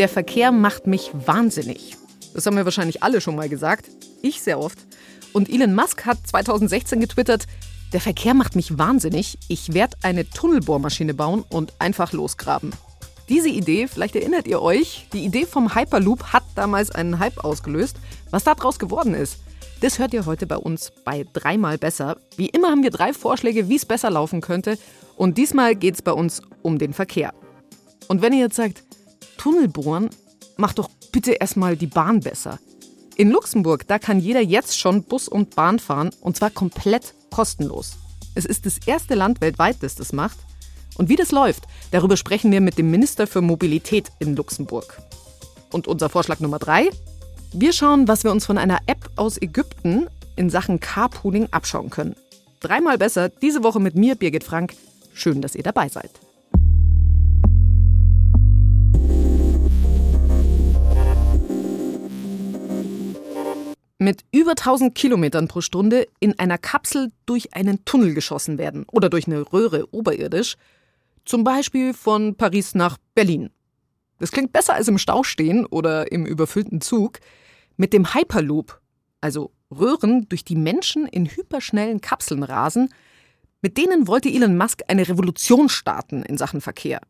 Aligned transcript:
Der 0.00 0.08
Verkehr 0.08 0.50
macht 0.50 0.86
mich 0.86 1.10
wahnsinnig. 1.12 1.94
Das 2.32 2.46
haben 2.46 2.56
wir 2.56 2.64
wahrscheinlich 2.64 3.02
alle 3.02 3.20
schon 3.20 3.36
mal 3.36 3.50
gesagt. 3.50 3.90
Ich 4.22 4.40
sehr 4.40 4.58
oft. 4.58 4.78
Und 5.34 5.50
Elon 5.50 5.74
Musk 5.74 6.06
hat 6.06 6.26
2016 6.26 7.00
getwittert, 7.00 7.44
der 7.92 8.00
Verkehr 8.00 8.32
macht 8.32 8.56
mich 8.56 8.78
wahnsinnig. 8.78 9.36
Ich 9.48 9.74
werde 9.74 9.98
eine 10.00 10.26
Tunnelbohrmaschine 10.26 11.12
bauen 11.12 11.44
und 11.50 11.74
einfach 11.80 12.14
losgraben. 12.14 12.72
Diese 13.28 13.50
Idee, 13.50 13.88
vielleicht 13.88 14.16
erinnert 14.16 14.48
ihr 14.48 14.62
euch, 14.62 15.06
die 15.12 15.22
Idee 15.22 15.44
vom 15.44 15.74
Hyperloop 15.74 16.32
hat 16.32 16.44
damals 16.54 16.90
einen 16.90 17.18
Hype 17.18 17.44
ausgelöst. 17.44 17.96
Was 18.30 18.44
daraus 18.44 18.78
geworden 18.78 19.12
ist, 19.12 19.36
das 19.82 19.98
hört 19.98 20.14
ihr 20.14 20.24
heute 20.24 20.46
bei 20.46 20.56
uns 20.56 20.92
bei 21.04 21.26
Dreimal 21.34 21.76
besser. 21.76 22.16
Wie 22.38 22.48
immer 22.48 22.70
haben 22.70 22.82
wir 22.82 22.90
drei 22.90 23.12
Vorschläge, 23.12 23.68
wie 23.68 23.76
es 23.76 23.84
besser 23.84 24.08
laufen 24.08 24.40
könnte. 24.40 24.78
Und 25.16 25.36
diesmal 25.36 25.74
geht 25.74 25.96
es 25.96 26.00
bei 26.00 26.12
uns 26.12 26.40
um 26.62 26.78
den 26.78 26.94
Verkehr. 26.94 27.34
Und 28.08 28.22
wenn 28.22 28.32
ihr 28.32 28.40
jetzt 28.40 28.56
sagt, 28.56 28.82
Tunnel 29.40 29.68
bohren, 29.68 30.10
macht 30.58 30.78
doch 30.78 30.90
bitte 31.12 31.32
erstmal 31.32 31.74
die 31.74 31.86
Bahn 31.86 32.20
besser. 32.20 32.58
In 33.16 33.30
Luxemburg, 33.30 33.88
da 33.88 33.98
kann 33.98 34.20
jeder 34.20 34.42
jetzt 34.42 34.78
schon 34.78 35.02
Bus 35.02 35.28
und 35.28 35.56
Bahn 35.56 35.78
fahren 35.78 36.10
und 36.20 36.36
zwar 36.36 36.50
komplett 36.50 37.14
kostenlos. 37.30 37.96
Es 38.34 38.44
ist 38.44 38.66
das 38.66 38.76
erste 38.84 39.14
Land 39.14 39.40
weltweit, 39.40 39.78
das 39.80 39.94
das 39.94 40.12
macht. 40.12 40.36
Und 40.98 41.08
wie 41.08 41.16
das 41.16 41.30
läuft, 41.30 41.62
darüber 41.90 42.18
sprechen 42.18 42.52
wir 42.52 42.60
mit 42.60 42.76
dem 42.76 42.90
Minister 42.90 43.26
für 43.26 43.40
Mobilität 43.40 44.12
in 44.18 44.36
Luxemburg. 44.36 45.00
Und 45.72 45.88
unser 45.88 46.10
Vorschlag 46.10 46.40
Nummer 46.40 46.58
drei? 46.58 46.90
Wir 47.54 47.72
schauen, 47.72 48.08
was 48.08 48.24
wir 48.24 48.32
uns 48.32 48.44
von 48.44 48.58
einer 48.58 48.80
App 48.84 49.08
aus 49.16 49.40
Ägypten 49.40 50.06
in 50.36 50.50
Sachen 50.50 50.80
Carpooling 50.80 51.48
abschauen 51.50 51.88
können. 51.88 52.14
Dreimal 52.60 52.98
besser, 52.98 53.30
diese 53.30 53.64
Woche 53.64 53.80
mit 53.80 53.94
mir, 53.94 54.16
Birgit 54.16 54.44
Frank. 54.44 54.74
Schön, 55.14 55.40
dass 55.40 55.54
ihr 55.54 55.62
dabei 55.62 55.88
seid. 55.88 56.10
Mit 64.00 64.24
über 64.32 64.52
1000 64.52 64.94
Kilometern 64.94 65.46
pro 65.46 65.60
Stunde 65.60 66.08
in 66.20 66.38
einer 66.38 66.56
Kapsel 66.56 67.12
durch 67.26 67.54
einen 67.54 67.84
Tunnel 67.84 68.14
geschossen 68.14 68.56
werden 68.56 68.86
oder 68.90 69.10
durch 69.10 69.26
eine 69.26 69.52
Röhre 69.52 69.86
oberirdisch, 69.92 70.56
zum 71.26 71.44
Beispiel 71.44 71.92
von 71.92 72.34
Paris 72.34 72.74
nach 72.74 72.96
Berlin. 73.14 73.50
Das 74.18 74.32
klingt 74.32 74.52
besser 74.52 74.74
als 74.74 74.88
im 74.88 74.96
Stau 74.96 75.22
stehen 75.22 75.66
oder 75.66 76.10
im 76.10 76.24
überfüllten 76.24 76.80
Zug. 76.80 77.20
Mit 77.76 77.92
dem 77.92 78.14
Hyperloop, 78.14 78.80
also 79.20 79.52
Röhren, 79.70 80.26
durch 80.30 80.44
die 80.44 80.56
Menschen 80.56 81.06
in 81.06 81.26
hyperschnellen 81.26 82.00
Kapseln 82.00 82.42
rasen, 82.42 82.88
mit 83.60 83.76
denen 83.76 84.06
wollte 84.06 84.30
Elon 84.30 84.56
Musk 84.56 84.80
eine 84.88 85.08
Revolution 85.08 85.68
starten 85.68 86.22
in 86.22 86.38
Sachen 86.38 86.62
Verkehr. 86.62 87.02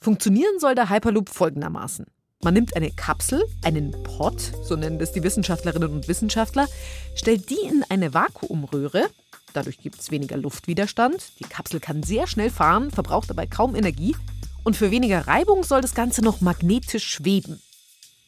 Funktionieren 0.00 0.60
soll 0.60 0.76
der 0.76 0.88
Hyperloop 0.88 1.28
folgendermaßen. 1.28 2.06
Man 2.44 2.54
nimmt 2.54 2.74
eine 2.74 2.90
Kapsel, 2.90 3.44
einen 3.62 3.92
Pot, 4.02 4.52
so 4.64 4.74
nennen 4.74 4.98
das 4.98 5.12
die 5.12 5.22
Wissenschaftlerinnen 5.22 5.92
und 5.92 6.08
Wissenschaftler, 6.08 6.66
stellt 7.14 7.48
die 7.50 7.68
in 7.68 7.84
eine 7.88 8.14
Vakuumröhre. 8.14 9.08
Dadurch 9.52 9.78
gibt 9.78 10.00
es 10.00 10.10
weniger 10.10 10.36
Luftwiderstand. 10.36 11.38
Die 11.38 11.44
Kapsel 11.44 11.78
kann 11.78 12.02
sehr 12.02 12.26
schnell 12.26 12.50
fahren, 12.50 12.90
verbraucht 12.90 13.30
dabei 13.30 13.46
kaum 13.46 13.76
Energie. 13.76 14.16
Und 14.64 14.76
für 14.76 14.90
weniger 14.90 15.28
Reibung 15.28 15.62
soll 15.62 15.82
das 15.82 15.94
Ganze 15.94 16.20
noch 16.20 16.40
magnetisch 16.40 17.08
schweben. 17.08 17.62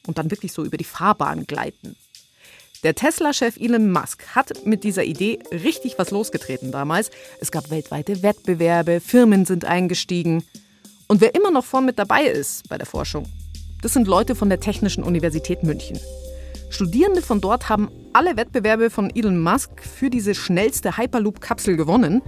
Und 0.06 0.16
dann 0.16 0.30
wirklich 0.30 0.52
so 0.52 0.64
über 0.64 0.76
die 0.76 0.84
Fahrbahn 0.84 1.48
gleiten. 1.48 1.96
Der 2.84 2.94
Tesla-Chef 2.94 3.56
Elon 3.56 3.90
Musk 3.90 4.26
hat 4.36 4.64
mit 4.64 4.84
dieser 4.84 5.02
Idee 5.02 5.40
richtig 5.50 5.98
was 5.98 6.12
losgetreten 6.12 6.70
damals. 6.70 7.10
Es 7.40 7.50
gab 7.50 7.68
weltweite 7.68 8.22
Wettbewerbe, 8.22 9.00
Firmen 9.00 9.44
sind 9.44 9.64
eingestiegen. 9.64 10.44
Und 11.08 11.20
wer 11.20 11.34
immer 11.34 11.50
noch 11.50 11.64
vorn 11.64 11.84
mit 11.84 11.98
dabei 11.98 12.26
ist 12.26 12.68
bei 12.68 12.78
der 12.78 12.86
Forschung, 12.86 13.26
das 13.84 13.92
sind 13.92 14.08
Leute 14.08 14.34
von 14.34 14.48
der 14.48 14.60
Technischen 14.60 15.04
Universität 15.04 15.62
München. 15.62 16.00
Studierende 16.70 17.20
von 17.20 17.42
dort 17.42 17.68
haben 17.68 17.90
alle 18.14 18.34
Wettbewerbe 18.34 18.88
von 18.88 19.14
Elon 19.14 19.38
Musk 19.38 19.82
für 19.82 20.08
diese 20.08 20.34
schnellste 20.34 20.96
Hyperloop-Kapsel 20.96 21.76
gewonnen. 21.76 22.22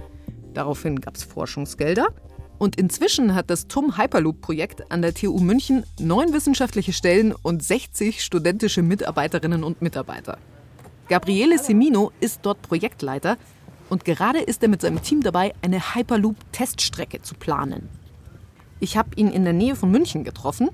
Daraufhin 0.53 1.01
gab 1.01 1.15
es 1.15 1.23
Forschungsgelder. 1.23 2.09
Und 2.59 2.75
inzwischen 2.75 3.33
hat 3.33 3.49
das 3.49 3.67
TUM 3.67 3.97
Hyperloop-Projekt 3.97 4.91
an 4.91 5.01
der 5.01 5.15
TU 5.15 5.39
München 5.39 5.83
neun 5.99 6.31
wissenschaftliche 6.31 6.93
Stellen 6.93 7.33
und 7.33 7.63
60 7.63 8.23
studentische 8.23 8.83
Mitarbeiterinnen 8.83 9.63
und 9.63 9.81
Mitarbeiter. 9.81 10.37
Gabriele 11.09 11.57
Semino 11.57 12.11
ist 12.19 12.41
dort 12.43 12.61
Projektleiter 12.61 13.35
und 13.89 14.05
gerade 14.05 14.41
ist 14.41 14.61
er 14.61 14.69
mit 14.69 14.81
seinem 14.81 15.01
Team 15.01 15.23
dabei, 15.23 15.55
eine 15.63 15.95
Hyperloop-Teststrecke 15.95 17.23
zu 17.23 17.33
planen. 17.33 17.89
Ich 18.79 18.95
habe 18.95 19.09
ihn 19.15 19.31
in 19.31 19.43
der 19.43 19.53
Nähe 19.53 19.75
von 19.75 19.89
München 19.89 20.23
getroffen 20.23 20.69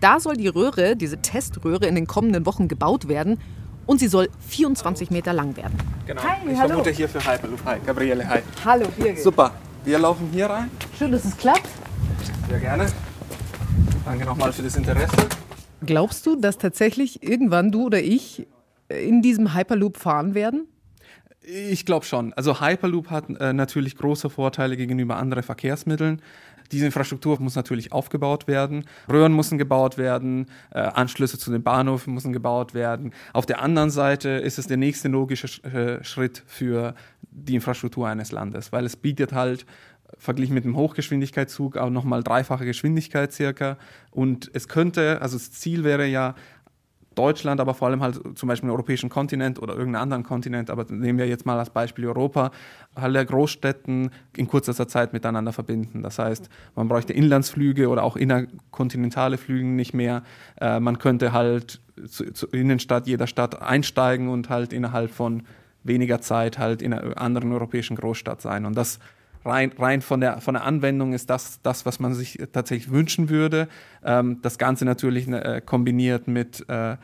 da 0.00 0.20
soll 0.20 0.36
die 0.36 0.48
Röhre, 0.48 0.96
diese 0.96 1.18
Teströhre, 1.18 1.86
in 1.86 1.94
den 1.94 2.06
kommenden 2.06 2.46
Wochen 2.46 2.68
gebaut 2.68 3.08
werden 3.08 3.38
und 3.86 4.00
sie 4.00 4.08
soll 4.08 4.28
24 4.48 5.10
Meter 5.10 5.32
lang 5.32 5.56
werden. 5.56 5.76
Genau. 6.06 6.22
Hi, 6.22 6.36
ich 6.50 6.58
hallo. 6.58 6.68
vermute 6.68 6.90
hier 6.90 7.08
für 7.08 7.24
Hyperloop. 7.24 7.64
Hi, 7.64 7.78
Gabriele, 7.84 8.28
hi. 8.28 8.40
Hallo, 8.64 8.86
Birgit. 8.96 9.22
Super. 9.22 9.52
Wir 9.84 9.98
laufen 9.98 10.28
hier 10.32 10.46
rein. 10.46 10.70
Schön, 10.98 11.12
dass 11.12 11.24
es 11.24 11.36
klappt. 11.36 11.68
Sehr 12.48 12.60
gerne. 12.60 12.86
Danke 14.04 14.24
nochmal 14.24 14.52
für 14.52 14.62
das 14.62 14.76
Interesse. 14.76 15.16
Glaubst 15.84 16.26
du, 16.26 16.36
dass 16.36 16.58
tatsächlich 16.58 17.22
irgendwann 17.22 17.70
du 17.70 17.86
oder 17.86 18.02
ich 18.02 18.46
in 18.88 19.22
diesem 19.22 19.54
Hyperloop 19.54 19.98
fahren 19.98 20.34
werden? 20.34 20.66
Ich 21.42 21.84
glaube 21.84 22.06
schon. 22.06 22.32
Also 22.32 22.60
Hyperloop 22.60 23.10
hat 23.10 23.28
äh, 23.38 23.52
natürlich 23.52 23.96
große 23.96 24.30
Vorteile 24.30 24.78
gegenüber 24.78 25.16
anderen 25.16 25.42
Verkehrsmitteln. 25.42 26.22
Diese 26.72 26.86
Infrastruktur 26.86 27.40
muss 27.40 27.56
natürlich 27.56 27.92
aufgebaut 27.92 28.46
werden. 28.46 28.84
Röhren 29.10 29.34
müssen 29.34 29.58
gebaut 29.58 29.98
werden, 29.98 30.46
äh, 30.70 30.78
Anschlüsse 30.78 31.38
zu 31.38 31.50
den 31.50 31.62
Bahnhöfen 31.62 32.14
müssen 32.14 32.32
gebaut 32.32 32.74
werden. 32.74 33.12
Auf 33.32 33.46
der 33.46 33.60
anderen 33.60 33.90
Seite 33.90 34.28
ist 34.30 34.58
es 34.58 34.66
der 34.66 34.76
nächste 34.76 35.08
logische 35.08 35.48
Sch 35.48 35.64
äh, 35.64 36.02
Schritt 36.02 36.42
für 36.46 36.94
die 37.22 37.56
Infrastruktur 37.56 38.08
eines 38.08 38.32
Landes, 38.32 38.72
weil 38.72 38.84
es 38.84 38.96
bietet 38.96 39.32
halt 39.32 39.66
verglichen 40.18 40.54
mit 40.54 40.64
dem 40.64 40.76
Hochgeschwindigkeitszug 40.76 41.76
auch 41.76 41.90
nochmal 41.90 42.22
dreifache 42.22 42.64
Geschwindigkeit 42.64 43.32
circa. 43.32 43.76
Und 44.10 44.50
es 44.54 44.68
könnte, 44.68 45.20
also 45.20 45.36
das 45.36 45.52
Ziel 45.52 45.84
wäre 45.84 46.06
ja, 46.06 46.34
Deutschland, 47.14 47.60
aber 47.60 47.74
vor 47.74 47.88
allem 47.88 48.02
halt 48.02 48.20
zum 48.34 48.48
Beispiel 48.48 48.68
den 48.68 48.72
europäischen 48.72 49.10
Kontinent 49.10 49.60
oder 49.60 49.74
irgendeinen 49.74 50.02
anderen 50.02 50.22
Kontinent, 50.22 50.70
aber 50.70 50.84
nehmen 50.88 51.18
wir 51.18 51.26
jetzt 51.26 51.46
mal 51.46 51.58
als 51.58 51.70
Beispiel 51.70 52.06
Europa, 52.06 52.50
alle 52.94 53.24
Großstädten 53.24 54.10
in 54.36 54.46
kurzer 54.48 54.88
Zeit 54.88 55.12
miteinander 55.12 55.52
verbinden. 55.52 56.02
Das 56.02 56.18
heißt, 56.18 56.48
man 56.74 56.88
bräuchte 56.88 57.12
Inlandsflüge 57.12 57.88
oder 57.88 58.02
auch 58.02 58.16
innerkontinentale 58.16 59.38
Flüge 59.38 59.66
nicht 59.66 59.94
mehr. 59.94 60.22
Äh, 60.60 60.80
man 60.80 60.98
könnte 60.98 61.32
halt 61.32 61.80
zur 62.08 62.52
Innenstadt 62.52 63.06
jeder 63.06 63.26
Stadt 63.26 63.62
einsteigen 63.62 64.28
und 64.28 64.50
halt 64.50 64.72
innerhalb 64.72 65.10
von 65.10 65.44
weniger 65.84 66.20
Zeit 66.20 66.58
halt 66.58 66.82
in 66.82 66.92
einer 66.92 67.18
anderen 67.20 67.52
europäischen 67.52 67.96
Großstadt 67.96 68.40
sein. 68.40 68.66
Und 68.66 68.76
das 68.76 68.98
rein, 69.44 69.72
rein 69.78 70.02
von, 70.02 70.20
der, 70.20 70.40
von 70.40 70.54
der 70.54 70.64
Anwendung 70.64 71.12
ist 71.12 71.30
das, 71.30 71.60
das, 71.62 71.86
was 71.86 72.00
man 72.00 72.14
sich 72.14 72.38
tatsächlich 72.52 72.90
wünschen 72.90 73.28
würde. 73.28 73.68
Ähm, 74.04 74.40
das 74.42 74.58
Ganze 74.58 74.84
natürlich 74.84 75.28
äh, 75.28 75.60
kombiniert 75.64 76.28
mit 76.28 76.68
äh, 76.68 76.96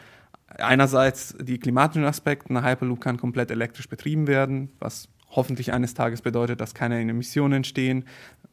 einerseits 0.59 1.37
die 1.41 1.59
klimatischen 1.59 2.05
Aspekte. 2.05 2.51
Ein 2.51 2.65
Hyperloop 2.65 3.01
kann 3.01 3.17
komplett 3.17 3.51
elektrisch 3.51 3.89
betrieben 3.89 4.27
werden, 4.27 4.71
was 4.79 5.09
hoffentlich 5.31 5.73
eines 5.73 5.95
Tages 5.95 6.23
bedeutet, 6.23 6.61
dass 6.61 6.75
keine 6.75 7.01
Emissionen 7.01 7.55
entstehen. 7.55 8.05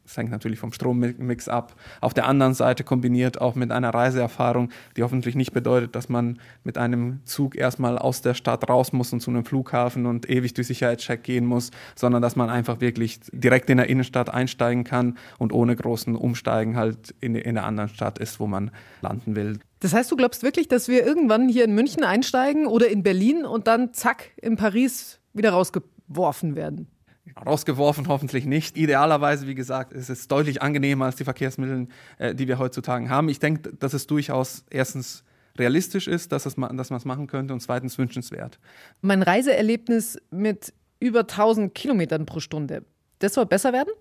Das 0.08 0.16
hängt 0.16 0.30
natürlich 0.30 0.58
vom 0.58 0.72
Strommix 0.72 1.48
ab. 1.48 1.74
Auf 2.00 2.14
der 2.14 2.26
anderen 2.26 2.54
Seite 2.54 2.82
kombiniert 2.82 3.42
auch 3.42 3.54
mit 3.54 3.70
einer 3.70 3.90
Reiseerfahrung, 3.90 4.70
die 4.96 5.02
hoffentlich 5.02 5.34
nicht 5.34 5.52
bedeutet, 5.52 5.94
dass 5.94 6.08
man 6.08 6.38
mit 6.64 6.78
einem 6.78 7.20
Zug 7.26 7.54
erstmal 7.54 7.98
aus 7.98 8.22
der 8.22 8.32
Stadt 8.32 8.70
raus 8.70 8.94
muss 8.94 9.12
und 9.12 9.20
zu 9.20 9.30
einem 9.30 9.44
Flughafen 9.44 10.06
und 10.06 10.30
ewig 10.30 10.54
durch 10.54 10.66
Sicherheitscheck 10.66 11.22
gehen 11.24 11.44
muss, 11.44 11.72
sondern 11.94 12.22
dass 12.22 12.36
man 12.36 12.48
einfach 12.48 12.80
wirklich 12.80 13.20
direkt 13.32 13.68
in 13.68 13.76
der 13.76 13.90
Innenstadt 13.90 14.30
einsteigen 14.32 14.82
kann 14.82 15.18
und 15.36 15.52
ohne 15.52 15.76
großen 15.76 16.16
Umsteigen 16.16 16.78
halt 16.78 17.14
in, 17.20 17.34
in 17.34 17.56
der 17.56 17.66
anderen 17.66 17.90
Stadt 17.90 18.18
ist, 18.18 18.40
wo 18.40 18.46
man 18.46 18.70
landen 19.02 19.36
will. 19.36 19.58
Das 19.80 19.92
heißt, 19.92 20.10
du 20.10 20.16
glaubst 20.16 20.42
wirklich, 20.42 20.68
dass 20.68 20.88
wir 20.88 21.04
irgendwann 21.04 21.50
hier 21.50 21.64
in 21.64 21.74
München 21.74 22.02
einsteigen 22.02 22.66
oder 22.66 22.88
in 22.88 23.02
Berlin 23.02 23.44
und 23.44 23.66
dann 23.66 23.92
zack 23.92 24.30
in 24.40 24.56
Paris 24.56 25.20
wieder 25.34 25.50
rausgeworfen 25.50 26.56
werden? 26.56 26.88
Rausgeworfen, 27.36 28.08
hoffentlich 28.08 28.46
nicht. 28.46 28.76
Idealerweise, 28.76 29.46
wie 29.46 29.54
gesagt, 29.54 29.92
ist 29.92 30.08
es 30.08 30.28
deutlich 30.28 30.62
angenehmer 30.62 31.06
als 31.06 31.16
die 31.16 31.24
Verkehrsmittel, 31.24 31.88
äh, 32.18 32.34
die 32.34 32.48
wir 32.48 32.58
heutzutage 32.58 33.08
haben. 33.08 33.28
Ich 33.28 33.38
denke, 33.38 33.72
dass 33.74 33.92
es 33.94 34.06
durchaus 34.06 34.64
erstens 34.70 35.24
realistisch 35.58 36.06
ist, 36.06 36.32
dass, 36.32 36.46
es, 36.46 36.54
dass 36.54 36.90
man 36.90 36.96
es 36.96 37.04
machen 37.04 37.26
könnte 37.26 37.52
und 37.52 37.60
zweitens 37.60 37.98
wünschenswert. 37.98 38.58
Mein 39.00 39.22
Reiseerlebnis 39.22 40.20
mit 40.30 40.72
über 41.00 41.20
1000 41.20 41.74
Kilometern 41.74 42.26
pro 42.26 42.40
Stunde, 42.40 42.84
das 43.18 43.34
soll 43.34 43.46
besser 43.46 43.72
werden? 43.72 43.92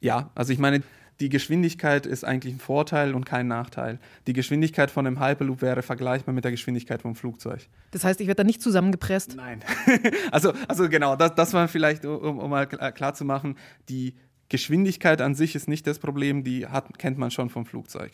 Ja, 0.00 0.30
also 0.34 0.52
ich 0.52 0.58
meine, 0.58 0.82
die 1.20 1.28
Geschwindigkeit 1.28 2.06
ist 2.06 2.24
eigentlich 2.24 2.54
ein 2.54 2.60
Vorteil 2.60 3.14
und 3.14 3.24
kein 3.24 3.46
Nachteil. 3.46 3.98
Die 4.26 4.32
Geschwindigkeit 4.32 4.90
von 4.90 5.06
einem 5.06 5.20
Hyperloop 5.20 5.60
wäre 5.60 5.82
vergleichbar 5.82 6.34
mit 6.34 6.44
der 6.44 6.50
Geschwindigkeit 6.50 7.02
vom 7.02 7.14
Flugzeug. 7.14 7.68
Das 7.90 8.04
heißt, 8.04 8.20
ich 8.20 8.26
werde 8.26 8.42
da 8.42 8.44
nicht 8.44 8.62
zusammengepresst? 8.62 9.36
Nein. 9.36 9.60
also, 10.30 10.52
also 10.66 10.88
genau, 10.88 11.16
das, 11.16 11.34
das 11.34 11.52
war 11.52 11.68
vielleicht, 11.68 12.06
um, 12.06 12.38
um 12.38 12.50
mal 12.50 12.66
klar 12.66 13.14
zu 13.14 13.24
machen, 13.24 13.56
die 13.88 14.14
Geschwindigkeit 14.50 15.20
an 15.20 15.36
sich 15.36 15.54
ist 15.54 15.68
nicht 15.68 15.86
das 15.86 16.00
Problem, 16.00 16.42
die 16.42 16.66
hat, 16.66 16.98
kennt 16.98 17.16
man 17.16 17.30
schon 17.30 17.50
vom 17.50 17.64
Flugzeug. 17.64 18.10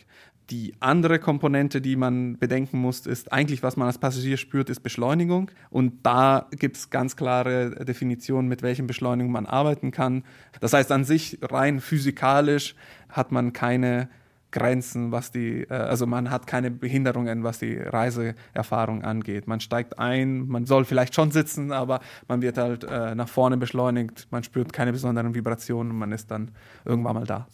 Die 0.51 0.75
andere 0.79 1.17
Komponente, 1.17 1.81
die 1.81 1.95
man 1.95 2.37
bedenken 2.37 2.79
muss, 2.79 3.07
ist 3.07 3.33
eigentlich, 3.33 3.63
was 3.63 3.75
man 3.75 3.87
als 3.87 3.97
Passagier 3.97 4.37
spürt, 4.37 4.69
ist 4.69 4.81
Beschleunigung. 4.81 5.49
Und 5.71 6.05
da 6.05 6.47
gibt 6.51 6.77
es 6.77 6.91
ganz 6.91 7.15
klare 7.15 7.83
Definitionen, 7.83 8.47
mit 8.47 8.61
welchen 8.61 8.85
Beschleunigungen 8.85 9.33
man 9.33 9.47
arbeiten 9.47 9.89
kann. 9.89 10.23
Das 10.61 10.73
heißt, 10.73 10.91
an 10.91 11.05
sich 11.05 11.39
rein 11.41 11.81
physikalisch 11.81 12.75
hat 13.09 13.31
man 13.31 13.51
keine 13.51 14.07
Grenzen, 14.57 15.11
was 15.11 15.31
die, 15.31 15.63
äh, 15.63 15.73
also 15.73 16.07
man 16.07 16.31
hat 16.31 16.47
keine 16.47 16.71
Behinderungen, 16.71 17.43
was 17.43 17.59
die 17.59 17.77
Reiseerfahrung 17.77 19.03
angeht. 19.03 19.47
Man 19.47 19.59
steigt 19.59 19.99
ein, 19.99 20.47
man 20.47 20.65
soll 20.65 20.85
vielleicht 20.85 21.13
schon 21.13 21.31
sitzen, 21.31 21.71
aber 21.71 21.99
man 22.27 22.41
wird 22.41 22.57
halt 22.57 22.83
äh, 22.83 23.13
nach 23.15 23.29
vorne 23.29 23.57
beschleunigt, 23.57 24.27
man 24.31 24.43
spürt 24.43 24.73
keine 24.73 24.91
besonderen 24.91 25.35
Vibrationen 25.35 25.91
und 25.91 25.99
man 25.99 26.11
ist 26.11 26.31
dann 26.31 26.51
irgendwann 26.85 27.15
mal 27.15 27.25
da. 27.25 27.47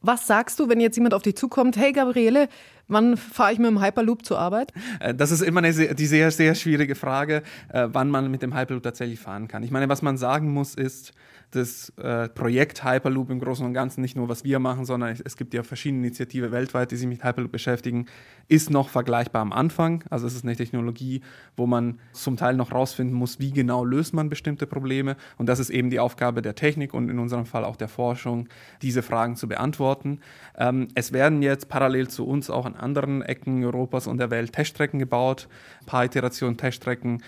Was 0.00 0.28
sagst 0.28 0.60
du, 0.60 0.68
wenn 0.68 0.78
jetzt 0.78 0.96
jemand 0.96 1.14
auf 1.14 1.22
dich 1.22 1.36
zukommt, 1.36 1.76
hey 1.76 1.92
Gabriele, 1.92 2.48
wann 2.88 3.16
fahre 3.16 3.52
ich 3.52 3.58
mit 3.58 3.68
dem 3.68 3.82
Hyperloop 3.82 4.24
zur 4.24 4.38
Arbeit? 4.38 4.72
Äh, 5.00 5.14
das 5.14 5.30
ist 5.30 5.42
immer 5.42 5.58
eine 5.58 5.72
sehr, 5.72 5.94
die 5.94 6.06
sehr, 6.06 6.30
sehr 6.30 6.54
schwierige 6.54 6.94
Frage, 6.94 7.42
wann 7.72 8.10
man 8.10 8.30
mit 8.30 8.42
dem 8.42 8.56
Hyperloop 8.56 8.82
tatsächlich 8.82 9.20
fahren 9.20 9.48
kann. 9.48 9.62
Ich 9.62 9.70
meine, 9.70 9.88
was 9.88 10.02
man 10.02 10.16
sagen 10.16 10.52
muss 10.52 10.74
ist, 10.74 11.12
das 11.50 11.90
äh, 11.96 12.28
Projekt 12.28 12.84
Hyperloop 12.84 13.30
im 13.30 13.40
Großen 13.40 13.64
und 13.64 13.72
Ganzen, 13.72 14.02
nicht 14.02 14.16
nur 14.16 14.28
was 14.28 14.44
wir 14.44 14.58
machen, 14.58 14.84
sondern 14.84 15.16
es 15.24 15.36
gibt 15.36 15.54
ja 15.54 15.62
verschiedene 15.62 16.06
Initiativen 16.06 16.52
weltweit, 16.52 16.90
die 16.90 16.96
sich 16.96 17.08
mit 17.08 17.24
Hyperloop 17.24 17.50
beschäftigen, 17.50 18.06
ist 18.48 18.70
noch 18.70 18.90
vergleichbar 18.90 19.40
am 19.40 19.52
Anfang. 19.52 20.04
Also 20.10 20.26
es 20.26 20.34
ist 20.34 20.44
eine 20.44 20.56
Technologie, 20.56 21.22
wo 21.56 21.66
man 21.66 22.00
zum 22.12 22.36
Teil 22.36 22.54
noch 22.54 22.72
rausfinden 22.72 23.16
muss, 23.16 23.40
wie 23.40 23.50
genau 23.50 23.84
löst 23.84 24.12
man 24.12 24.28
bestimmte 24.28 24.66
Probleme. 24.66 25.16
Und 25.38 25.48
das 25.48 25.58
ist 25.58 25.70
eben 25.70 25.88
die 25.88 26.00
Aufgabe 26.00 26.42
der 26.42 26.54
Technik 26.54 26.92
und 26.92 27.08
in 27.08 27.18
unserem 27.18 27.46
Fall 27.46 27.64
auch 27.64 27.76
der 27.76 27.88
Forschung, 27.88 28.48
diese 28.82 29.02
Fragen 29.02 29.36
zu 29.36 29.48
beantworten. 29.48 30.20
Ähm, 30.56 30.88
es 30.94 31.12
werden 31.12 31.40
jetzt 31.40 31.70
parallel 31.70 32.08
zu 32.08 32.26
uns 32.26 32.50
auch 32.50 32.66
an 32.66 32.76
anderen 32.78 33.22
Ecken 33.22 33.64
Europas 33.64 34.06
und 34.06 34.18
der 34.18 34.30
Welt 34.30 34.52
Teststrecken 34.52 34.98
gebaut, 34.98 35.48
ein 35.80 35.86
paar 35.86 36.04
Iterationen 36.04 36.56
Teststrecken 36.56 37.22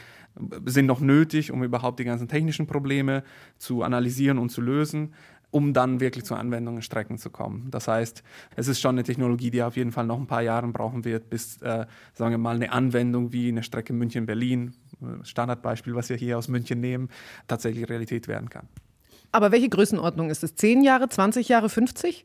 sind 0.65 0.87
noch 0.87 1.01
nötig, 1.01 1.51
um 1.51 1.63
überhaupt 1.63 1.99
die 1.99 2.05
ganzen 2.05 2.29
technischen 2.29 2.67
Probleme 2.67 3.25
zu 3.59 3.83
analysieren 3.83 4.39
und 4.39 4.51
zu 4.51 4.61
lösen, 4.61 5.13
um 5.51 5.73
dann 5.73 6.01
wirklich 6.01 6.25
zu 6.25 6.35
Anwendungen 6.35 6.83
Strecken 6.83 7.19
zu 7.19 7.31
kommen. 7.31 7.69
Das 7.71 7.89
heißt, 7.89 8.23
es 8.57 8.69
ist 8.69 8.81
schon 8.81 8.95
eine 8.95 9.03
Technologie, 9.03 9.51
die 9.51 9.63
auf 9.63 9.77
jeden 9.77 9.93
Fall 9.93 10.07
noch 10.07 10.19
ein 10.19 10.27
paar 10.27 10.43
Jahre 10.43 10.69
brauchen 10.69 11.05
wird, 11.05 11.29
bis, 11.29 11.61
äh, 11.63 11.87
sagen 12.15 12.33
wir 12.33 12.39
mal, 12.39 12.55
eine 12.55 12.73
Anwendung 12.73 13.33
wie 13.33 13.49
eine 13.49 13.63
Strecke 13.63 13.93
München-Berlin, 13.93 14.75
äh, 15.03 15.25
Standardbeispiel, 15.25 15.95
was 15.95 16.09
wir 16.09 16.17
hier 16.17 16.39
aus 16.39 16.49
München 16.49 16.81
nehmen, 16.81 17.09
tatsächlich 17.49 17.89
Realität 17.89 18.29
werden 18.29 18.49
kann. 18.49 18.69
Aber 19.33 19.53
welche 19.53 19.69
Größenordnung 19.69 20.31
ist 20.31 20.45
es? 20.45 20.55
Zehn 20.55 20.83
Jahre, 20.83 21.09
20 21.09 21.49
Jahre, 21.49 21.69
50? 21.69 22.25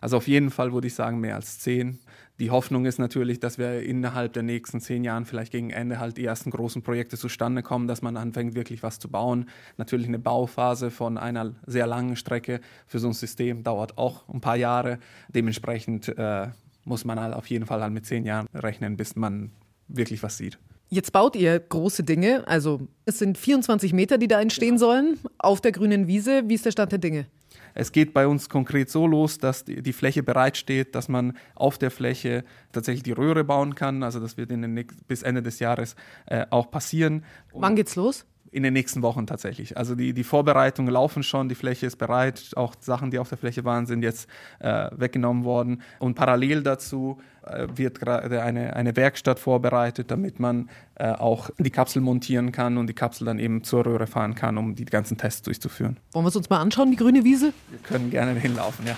Also 0.00 0.16
auf 0.16 0.28
jeden 0.28 0.50
Fall 0.50 0.72
würde 0.72 0.86
ich 0.86 0.94
sagen 0.94 1.20
mehr 1.20 1.36
als 1.36 1.60
zehn. 1.60 1.98
Die 2.40 2.50
Hoffnung 2.50 2.84
ist 2.84 2.98
natürlich, 2.98 3.38
dass 3.38 3.58
wir 3.58 3.82
innerhalb 3.82 4.32
der 4.32 4.42
nächsten 4.42 4.80
zehn 4.80 5.04
Jahren 5.04 5.24
vielleicht 5.24 5.52
gegen 5.52 5.70
Ende 5.70 6.00
halt 6.00 6.16
die 6.16 6.24
ersten 6.24 6.50
großen 6.50 6.82
Projekte 6.82 7.16
zustande 7.16 7.62
kommen, 7.62 7.86
dass 7.86 8.02
man 8.02 8.16
anfängt, 8.16 8.56
wirklich 8.56 8.82
was 8.82 8.98
zu 8.98 9.08
bauen. 9.08 9.48
Natürlich 9.76 10.08
eine 10.08 10.18
Bauphase 10.18 10.90
von 10.90 11.16
einer 11.16 11.54
sehr 11.64 11.86
langen 11.86 12.16
Strecke 12.16 12.60
für 12.86 12.98
so 12.98 13.06
ein 13.06 13.12
System 13.12 13.62
dauert 13.62 13.98
auch 13.98 14.28
ein 14.28 14.40
paar 14.40 14.56
Jahre. 14.56 14.98
Dementsprechend 15.28 16.08
äh, 16.18 16.48
muss 16.84 17.04
man 17.04 17.20
halt 17.20 17.34
auf 17.34 17.46
jeden 17.46 17.66
Fall 17.66 17.80
halt 17.80 17.92
mit 17.92 18.04
zehn 18.04 18.24
Jahren 18.24 18.48
rechnen, 18.52 18.96
bis 18.96 19.14
man 19.14 19.52
wirklich 19.86 20.24
was 20.24 20.36
sieht. 20.36 20.58
Jetzt 20.90 21.12
baut 21.12 21.36
ihr 21.36 21.58
große 21.58 22.02
Dinge, 22.02 22.46
also 22.46 22.80
es 23.04 23.18
sind 23.18 23.38
24 23.38 23.92
Meter, 23.92 24.18
die 24.18 24.28
da 24.28 24.40
entstehen 24.40 24.76
sollen, 24.76 25.18
auf 25.38 25.60
der 25.60 25.72
grünen 25.72 26.08
Wiese. 26.08 26.42
Wie 26.46 26.54
ist 26.54 26.66
der 26.66 26.72
Stand 26.72 26.92
der 26.92 26.98
Dinge? 26.98 27.26
Es 27.74 27.92
geht 27.92 28.12
bei 28.14 28.26
uns 28.26 28.48
konkret 28.48 28.90
so 28.90 29.06
los, 29.06 29.38
dass 29.38 29.64
die, 29.64 29.92
Fläche 29.92 30.22
bereitsteht, 30.22 30.94
dass 30.94 31.08
man 31.08 31.36
auf 31.54 31.78
der 31.78 31.90
Fläche 31.90 32.44
tatsächlich 32.72 33.02
die 33.02 33.12
Röhre 33.12 33.44
bauen 33.44 33.74
kann. 33.74 34.02
Also 34.02 34.20
das 34.20 34.36
wird 34.36 34.50
in 34.50 34.62
den, 34.62 34.86
bis 35.08 35.22
Ende 35.22 35.42
des 35.42 35.58
Jahres 35.58 35.96
äh, 36.26 36.46
auch 36.50 36.70
passieren. 36.70 37.24
Wann 37.52 37.76
geht's 37.76 37.96
los? 37.96 38.26
In 38.54 38.62
den 38.62 38.72
nächsten 38.72 39.02
Wochen 39.02 39.26
tatsächlich. 39.26 39.76
Also 39.76 39.96
die, 39.96 40.12
die 40.12 40.22
Vorbereitungen 40.22 40.92
laufen 40.92 41.24
schon, 41.24 41.48
die 41.48 41.56
Fläche 41.56 41.86
ist 41.86 41.96
bereit, 41.96 42.52
auch 42.54 42.76
Sachen, 42.78 43.10
die 43.10 43.18
auf 43.18 43.28
der 43.28 43.36
Fläche 43.36 43.64
waren, 43.64 43.86
sind 43.86 44.02
jetzt 44.02 44.28
äh, 44.60 44.90
weggenommen 44.92 45.44
worden. 45.44 45.82
Und 45.98 46.14
parallel 46.14 46.62
dazu 46.62 47.18
äh, 47.42 47.66
wird 47.74 47.98
gerade 47.98 48.42
eine, 48.42 48.76
eine 48.76 48.94
Werkstatt 48.94 49.40
vorbereitet, 49.40 50.12
damit 50.12 50.38
man 50.38 50.70
äh, 50.94 51.10
auch 51.10 51.50
die 51.58 51.70
Kapsel 51.70 52.00
montieren 52.00 52.52
kann 52.52 52.78
und 52.78 52.86
die 52.86 52.94
Kapsel 52.94 53.24
dann 53.24 53.40
eben 53.40 53.64
zur 53.64 53.86
Röhre 53.86 54.06
fahren 54.06 54.36
kann, 54.36 54.56
um 54.56 54.76
die 54.76 54.84
ganzen 54.84 55.18
Tests 55.18 55.42
durchzuführen. 55.42 55.98
Wollen 56.12 56.24
wir 56.24 56.28
es 56.28 56.36
uns 56.36 56.48
mal 56.48 56.60
anschauen, 56.60 56.92
die 56.92 56.96
grüne 56.96 57.24
Wiese? 57.24 57.52
Wir 57.70 57.80
können 57.80 58.10
gerne 58.10 58.34
hinlaufen, 58.38 58.86
ja. 58.86 58.96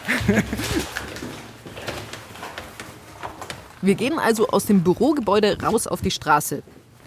Wir 3.80 3.94
gehen 3.94 4.18
also 4.18 4.48
aus 4.48 4.66
dem 4.66 4.82
Bürogebäude 4.82 5.62
raus 5.62 5.86
auf 5.86 6.02
die 6.02 6.10
Straße. 6.10 6.62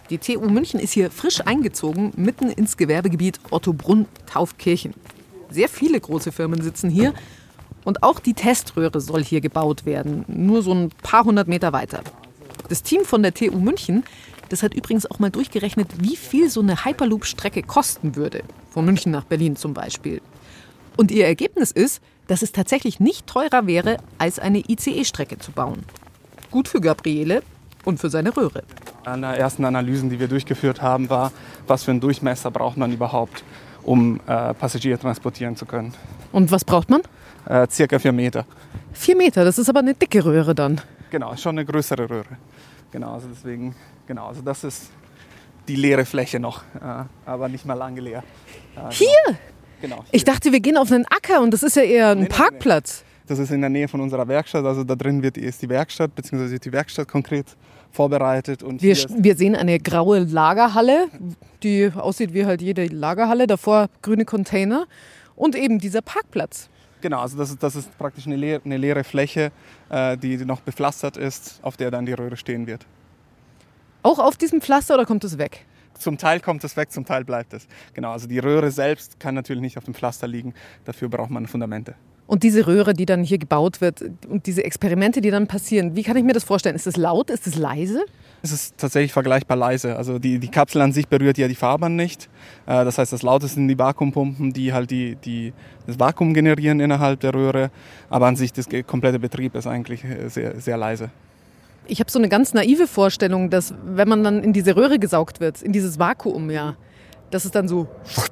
Die 0.10 0.18
TU 0.18 0.50
München 0.50 0.80
ist 0.80 0.94
hier 0.94 1.12
frisch 1.12 1.42
eingezogen, 1.42 2.12
mitten 2.16 2.50
ins 2.50 2.78
Gewerbegebiet 2.78 3.40
Otto 3.52 3.74
Brunn 3.74 4.08
Taufkirchen. 4.26 4.96
Sehr 5.52 5.70
viele 5.70 6.00
große 6.00 6.32
Firmen 6.32 6.62
sitzen 6.64 6.90
hier 6.90 7.14
und 7.86 8.02
auch 8.02 8.20
die 8.20 8.34
Teströhre 8.34 9.02
soll 9.02 9.24
hier 9.24 9.40
gebaut 9.40 9.86
werden, 9.86 10.26
nur 10.28 10.64
so 10.64 10.74
ein 10.74 10.90
paar 11.04 11.26
hundert 11.26 11.48
Meter 11.48 11.74
weiter. 11.74 12.02
Das 12.70 12.82
Team 12.82 13.06
von 13.06 13.22
der 13.22 13.36
TU 13.36 13.60
München, 13.60 14.04
das 14.50 14.64
hat 14.64 14.74
übrigens 14.74 15.06
auch 15.06 15.20
mal 15.20 15.30
durchgerechnet, 15.30 15.88
wie 16.02 16.16
viel 16.16 16.50
so 16.50 16.62
eine 16.62 16.86
Hyperloop-Strecke 16.86 17.62
kosten 17.62 18.16
würde. 18.16 18.44
Von 18.72 18.86
München 18.86 19.12
nach 19.12 19.26
Berlin 19.26 19.56
zum 19.56 19.76
Beispiel. 19.76 20.22
Und 20.98 21.12
ihr 21.12 21.26
Ergebnis 21.26 21.72
ist, 21.72 22.02
dass 22.26 22.42
es 22.42 22.52
tatsächlich 22.52 23.00
nicht 23.00 23.28
teurer 23.28 23.68
wäre, 23.68 23.98
als 24.18 24.40
eine 24.40 24.64
ICE-Strecke 24.68 25.38
zu 25.38 25.52
bauen. 25.52 25.84
Gut 26.50 26.68
für 26.68 26.82
Gabriele, 26.82 27.44
und 27.86 28.00
für 28.00 28.10
seine 28.10 28.36
Röhre. 28.36 28.64
Eine 29.06 29.28
der 29.28 29.40
ersten 29.40 29.66
Analysen, 29.66 30.10
die 30.10 30.20
wir 30.20 30.28
durchgeführt 30.28 30.82
haben, 30.82 31.10
war, 31.10 31.32
was 31.68 31.84
für 31.84 31.92
einen 31.92 32.00
Durchmesser 32.00 32.52
braucht 32.52 32.78
man 32.78 32.92
überhaupt, 32.92 33.44
um 33.84 34.20
äh, 34.28 34.54
Passagiere 34.54 35.00
transportieren 35.00 35.56
zu 35.56 35.66
können. 35.66 35.94
Und 36.32 36.52
was 36.52 36.64
braucht 36.64 36.90
man? 36.90 37.02
Äh, 37.46 37.68
circa 37.70 37.98
vier 38.00 38.12
Meter. 38.12 38.46
Vier 38.94 39.16
Meter, 39.16 39.46
das 39.46 39.58
ist 39.58 39.70
aber 39.70 39.80
eine 39.80 39.94
dicke 39.94 40.24
Röhre 40.24 40.54
dann. 40.54 40.82
Genau, 41.10 41.36
schon 41.36 41.58
eine 41.58 41.66
größere 41.66 42.10
Röhre. 42.10 42.38
Genau, 42.92 43.14
also 43.14 43.28
deswegen, 43.28 43.76
genau, 44.08 44.28
also 44.28 44.42
das 44.42 44.64
ist 44.64 44.90
die 45.68 45.76
leere 45.76 46.06
Fläche 46.06 46.40
noch, 46.40 46.64
äh, 46.82 47.04
aber 47.26 47.48
nicht 47.48 47.66
mal 47.66 47.76
lange 47.76 48.02
leer. 48.02 48.24
Äh, 48.76 48.92
hier? 48.92 49.08
Genau. 49.82 49.98
Hier. 49.98 50.06
Ich 50.12 50.24
dachte, 50.24 50.52
wir 50.52 50.60
gehen 50.60 50.78
auf 50.78 50.92
einen 50.92 51.06
Acker 51.06 51.42
und 51.42 51.52
das 51.52 51.64
ist 51.64 51.76
ja 51.76 51.84
eher 51.84 52.10
ein 52.10 52.22
nee, 52.22 52.28
Parkplatz. 52.28 53.00
Nee, 53.00 53.04
nee. 53.04 53.09
Das 53.30 53.38
ist 53.38 53.52
in 53.52 53.62
der 53.62 53.70
Nähe 53.70 53.88
von 53.88 54.02
unserer 54.02 54.28
Werkstatt, 54.28 54.66
also 54.66 54.84
da 54.84 54.96
drin 54.96 55.22
wird, 55.22 55.38
ist 55.38 55.62
die 55.62 55.70
Werkstatt, 55.70 56.16
beziehungsweise 56.16 56.58
die 56.58 56.72
Werkstatt 56.72 57.08
konkret 57.08 57.46
vorbereitet. 57.92 58.64
Und 58.64 58.82
wir, 58.82 58.96
wir 58.96 59.36
sehen 59.36 59.56
eine 59.56 59.78
graue 59.78 60.18
Lagerhalle, 60.18 61.10
die 61.62 61.92
aussieht 61.96 62.34
wie 62.34 62.48
halt 62.48 62.64
jede 62.64 62.88
Lagerhalle, 62.88 63.46
davor 63.46 63.90
grüne 64.02 64.26
Container 64.26 64.88
und 65.36 65.56
eben 65.56 65.78
dieser 65.78 66.02
Parkplatz. 66.02 66.70
Genau, 67.02 67.20
also 67.20 67.38
das 67.38 67.52
ist, 67.52 67.62
das 67.62 67.76
ist 67.76 67.96
praktisch 68.00 68.26
eine 68.26 68.36
leere, 68.36 68.62
eine 68.66 68.78
leere 68.78 69.04
Fläche, 69.04 69.52
äh, 69.90 70.18
die 70.18 70.38
noch 70.38 70.62
bepflastert 70.62 71.16
ist, 71.16 71.60
auf 71.62 71.78
der 71.78 71.92
dann 71.92 72.08
die 72.08 72.14
Röhre 72.14 72.36
stehen 72.36 72.66
wird. 72.66 72.88
Auch 74.02 74.18
auf 74.18 74.38
diesem 74.38 74.60
Pflaster 74.60 74.96
oder 74.96 75.06
kommt 75.06 75.24
es 75.24 75.38
weg? 75.38 75.68
Zum 76.00 76.18
Teil 76.18 76.40
kommt 76.40 76.64
es 76.64 76.76
weg, 76.76 76.92
zum 76.92 77.06
Teil 77.06 77.26
bleibt 77.26 77.54
es. 77.54 77.68
Genau, 77.94 78.12
also 78.12 78.26
die 78.26 78.40
Röhre 78.40 78.72
selbst 78.72 79.20
kann 79.20 79.36
natürlich 79.36 79.62
nicht 79.62 79.78
auf 79.78 79.84
dem 79.84 79.94
Pflaster 79.94 80.26
liegen, 80.26 80.56
dafür 80.86 81.10
braucht 81.10 81.30
man 81.30 81.46
Fundamente. 81.46 81.94
Und 82.30 82.44
diese 82.44 82.68
Röhre, 82.68 82.94
die 82.94 83.08
dann 83.08 83.24
hier 83.24 83.40
gebaut 83.40 83.82
wird 83.82 84.04
und 84.30 84.46
diese 84.46 84.64
Experimente, 84.64 85.20
die 85.20 85.32
dann 85.32 85.48
passieren, 85.48 85.96
wie 85.96 86.04
kann 86.04 86.16
ich 86.16 86.24
mir 86.24 86.34
das 86.34 86.44
vorstellen? 86.44 86.76
Ist 86.76 86.86
es 86.86 86.96
laut? 86.96 87.32
Ist 87.32 87.48
es 87.48 87.56
leise? 87.56 88.06
Es 88.44 88.52
ist 88.52 88.78
tatsächlich 88.78 89.12
vergleichbar 89.12 89.58
leise. 89.58 89.96
Also 89.96 90.20
die, 90.20 90.38
die 90.38 90.50
Kapsel 90.50 90.80
an 90.84 90.92
sich 90.92 91.08
berührt 91.08 91.40
ja 91.40 91.48
die 91.48 91.56
Fahrbahn 91.56 91.96
nicht. 91.96 92.30
Äh, 92.68 92.86
das 92.86 93.00
heißt, 93.00 93.12
das 93.12 93.24
Lauteste 93.24 93.56
sind 93.56 93.68
die 93.68 93.80
Vakuumpumpen, 93.80 94.54
die 94.54 94.74
halt 94.74 94.92
die, 94.92 95.16
die, 95.16 95.54
das 95.88 96.00
Vakuum 96.00 96.36
generieren 96.36 96.80
innerhalb 96.80 97.20
der 97.20 97.34
Röhre. 97.34 97.72
Aber 98.12 98.28
an 98.28 98.36
sich, 98.36 98.54
der 98.54 98.84
komplette 98.84 99.18
Betrieb 99.18 99.56
ist 99.56 99.66
eigentlich 99.66 100.04
äh, 100.04 100.30
sehr, 100.30 100.62
sehr 100.62 100.78
leise. 100.78 101.10
Ich 101.88 102.00
habe 102.00 102.12
so 102.12 102.20
eine 102.20 102.30
ganz 102.30 102.54
naive 102.54 102.86
Vorstellung, 102.86 103.50
dass 103.50 103.74
wenn 103.84 104.08
man 104.08 104.24
dann 104.24 104.44
in 104.44 104.54
diese 104.54 104.76
Röhre 104.76 105.00
gesaugt 105.00 105.40
wird, 105.40 105.64
in 105.64 105.72
dieses 105.72 105.98
Vakuum, 105.98 106.52
ja, 106.52 106.76
dass 107.32 107.46
es 107.46 107.50
dann 107.50 107.68
so 107.68 107.88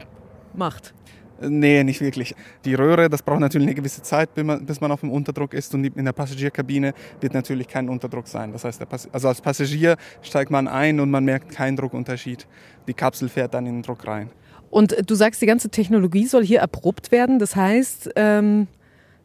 macht. 0.54 0.94
Nee, 1.42 1.84
nicht 1.84 2.02
wirklich. 2.02 2.36
Die 2.66 2.74
Röhre, 2.74 3.10
das 3.10 3.22
braucht 3.22 3.40
natürlich 3.40 3.68
eine 3.68 3.76
gewisse 3.76 4.02
Zeit, 4.02 4.30
bis 4.34 4.82
man 4.82 4.92
auf 4.92 5.02
dem 5.02 5.12
Unterdruck 5.12 5.54
ist 5.54 5.74
und 5.76 5.84
in 5.86 6.06
der 6.06 6.14
Passagierkabine 6.14 6.94
wird 7.22 7.34
natürlich 7.34 7.68
kein 7.68 7.90
Unterdruck 7.90 8.28
sein. 8.28 8.52
Das 8.52 8.64
heißt, 8.64 8.82
also 9.12 9.28
als 9.28 9.42
Passagier 9.42 9.98
steigt 10.22 10.50
man 10.50 10.68
ein 10.68 11.00
und 11.00 11.12
man 11.12 11.24
merkt 11.26 11.50
keinen 11.50 11.78
Druckunterschied. 11.78 12.48
Die 12.88 12.94
Kapsel 12.94 13.30
fährt 13.30 13.54
dann 13.54 13.66
in 13.66 13.76
den 13.76 13.82
Druck 13.84 14.08
rein. 14.08 14.30
Und 14.70 14.96
du 15.10 15.16
sagst, 15.16 15.42
die 15.42 15.46
ganze 15.46 15.70
Technologie 15.70 16.26
soll 16.26 16.44
hier 16.44 16.60
erprobt 16.60 17.12
werden. 17.12 17.40
Das 17.40 17.56
heißt, 17.56 18.12
ähm, 18.16 18.68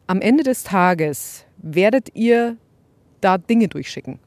am 0.06 0.20
Ende 0.20 0.44
des 0.44 0.62
Tages 0.64 1.44
werdet 1.58 2.14
ihr 2.14 2.56
da 3.20 3.38
Dinge 3.38 3.68
durchschicken. 3.68 4.18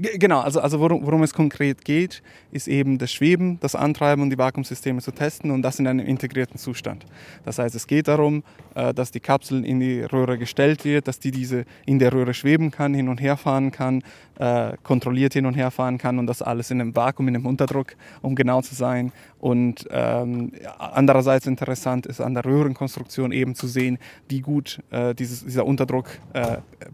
Genau, 0.00 0.40
also, 0.40 0.60
also 0.60 0.80
worum, 0.80 1.04
worum 1.04 1.22
es 1.22 1.34
konkret 1.34 1.84
geht, 1.84 2.22
ist 2.52 2.68
eben 2.68 2.96
das 2.96 3.12
Schweben, 3.12 3.60
das 3.60 3.74
Antreiben 3.74 4.22
und 4.22 4.30
die 4.30 4.38
Vakuumsysteme 4.38 5.02
zu 5.02 5.10
testen 5.12 5.50
und 5.50 5.60
das 5.60 5.78
in 5.78 5.86
einem 5.86 6.06
integrierten 6.06 6.58
Zustand. 6.58 7.04
Das 7.44 7.58
heißt, 7.58 7.74
es 7.74 7.86
geht 7.86 8.08
darum, 8.08 8.42
äh, 8.74 8.94
dass 8.94 9.10
die 9.10 9.20
Kapsel 9.20 9.62
in 9.62 9.78
die 9.80 10.00
Röhre 10.00 10.38
gestellt 10.38 10.86
wird, 10.86 11.06
dass 11.06 11.18
die 11.18 11.30
diese 11.30 11.66
in 11.84 11.98
der 11.98 12.14
Röhre 12.14 12.32
schweben 12.32 12.70
kann, 12.70 12.94
hin 12.94 13.08
und 13.08 13.20
her 13.20 13.36
fahren 13.36 13.72
kann, 13.72 14.02
äh, 14.38 14.72
kontrolliert 14.82 15.34
hin 15.34 15.44
und 15.44 15.52
her 15.52 15.70
fahren 15.70 15.98
kann 15.98 16.18
und 16.18 16.26
das 16.26 16.40
alles 16.40 16.70
in 16.70 16.80
einem 16.80 16.96
Vakuum, 16.96 17.28
in 17.28 17.36
einem 17.36 17.46
Unterdruck, 17.46 17.94
um 18.22 18.34
genau 18.34 18.62
zu 18.62 18.74
sein. 18.74 19.12
Und 19.38 19.86
ähm, 19.90 20.52
andererseits 20.78 21.46
interessant 21.46 22.06
ist 22.06 22.22
an 22.22 22.32
der 22.32 22.44
Röhrenkonstruktion 22.46 23.32
eben 23.32 23.54
zu 23.54 23.66
sehen, 23.66 23.98
wie 24.28 24.40
gut 24.40 24.80
äh, 24.90 25.14
dieses, 25.14 25.44
dieser 25.44 25.66
Unterdruck 25.66 26.08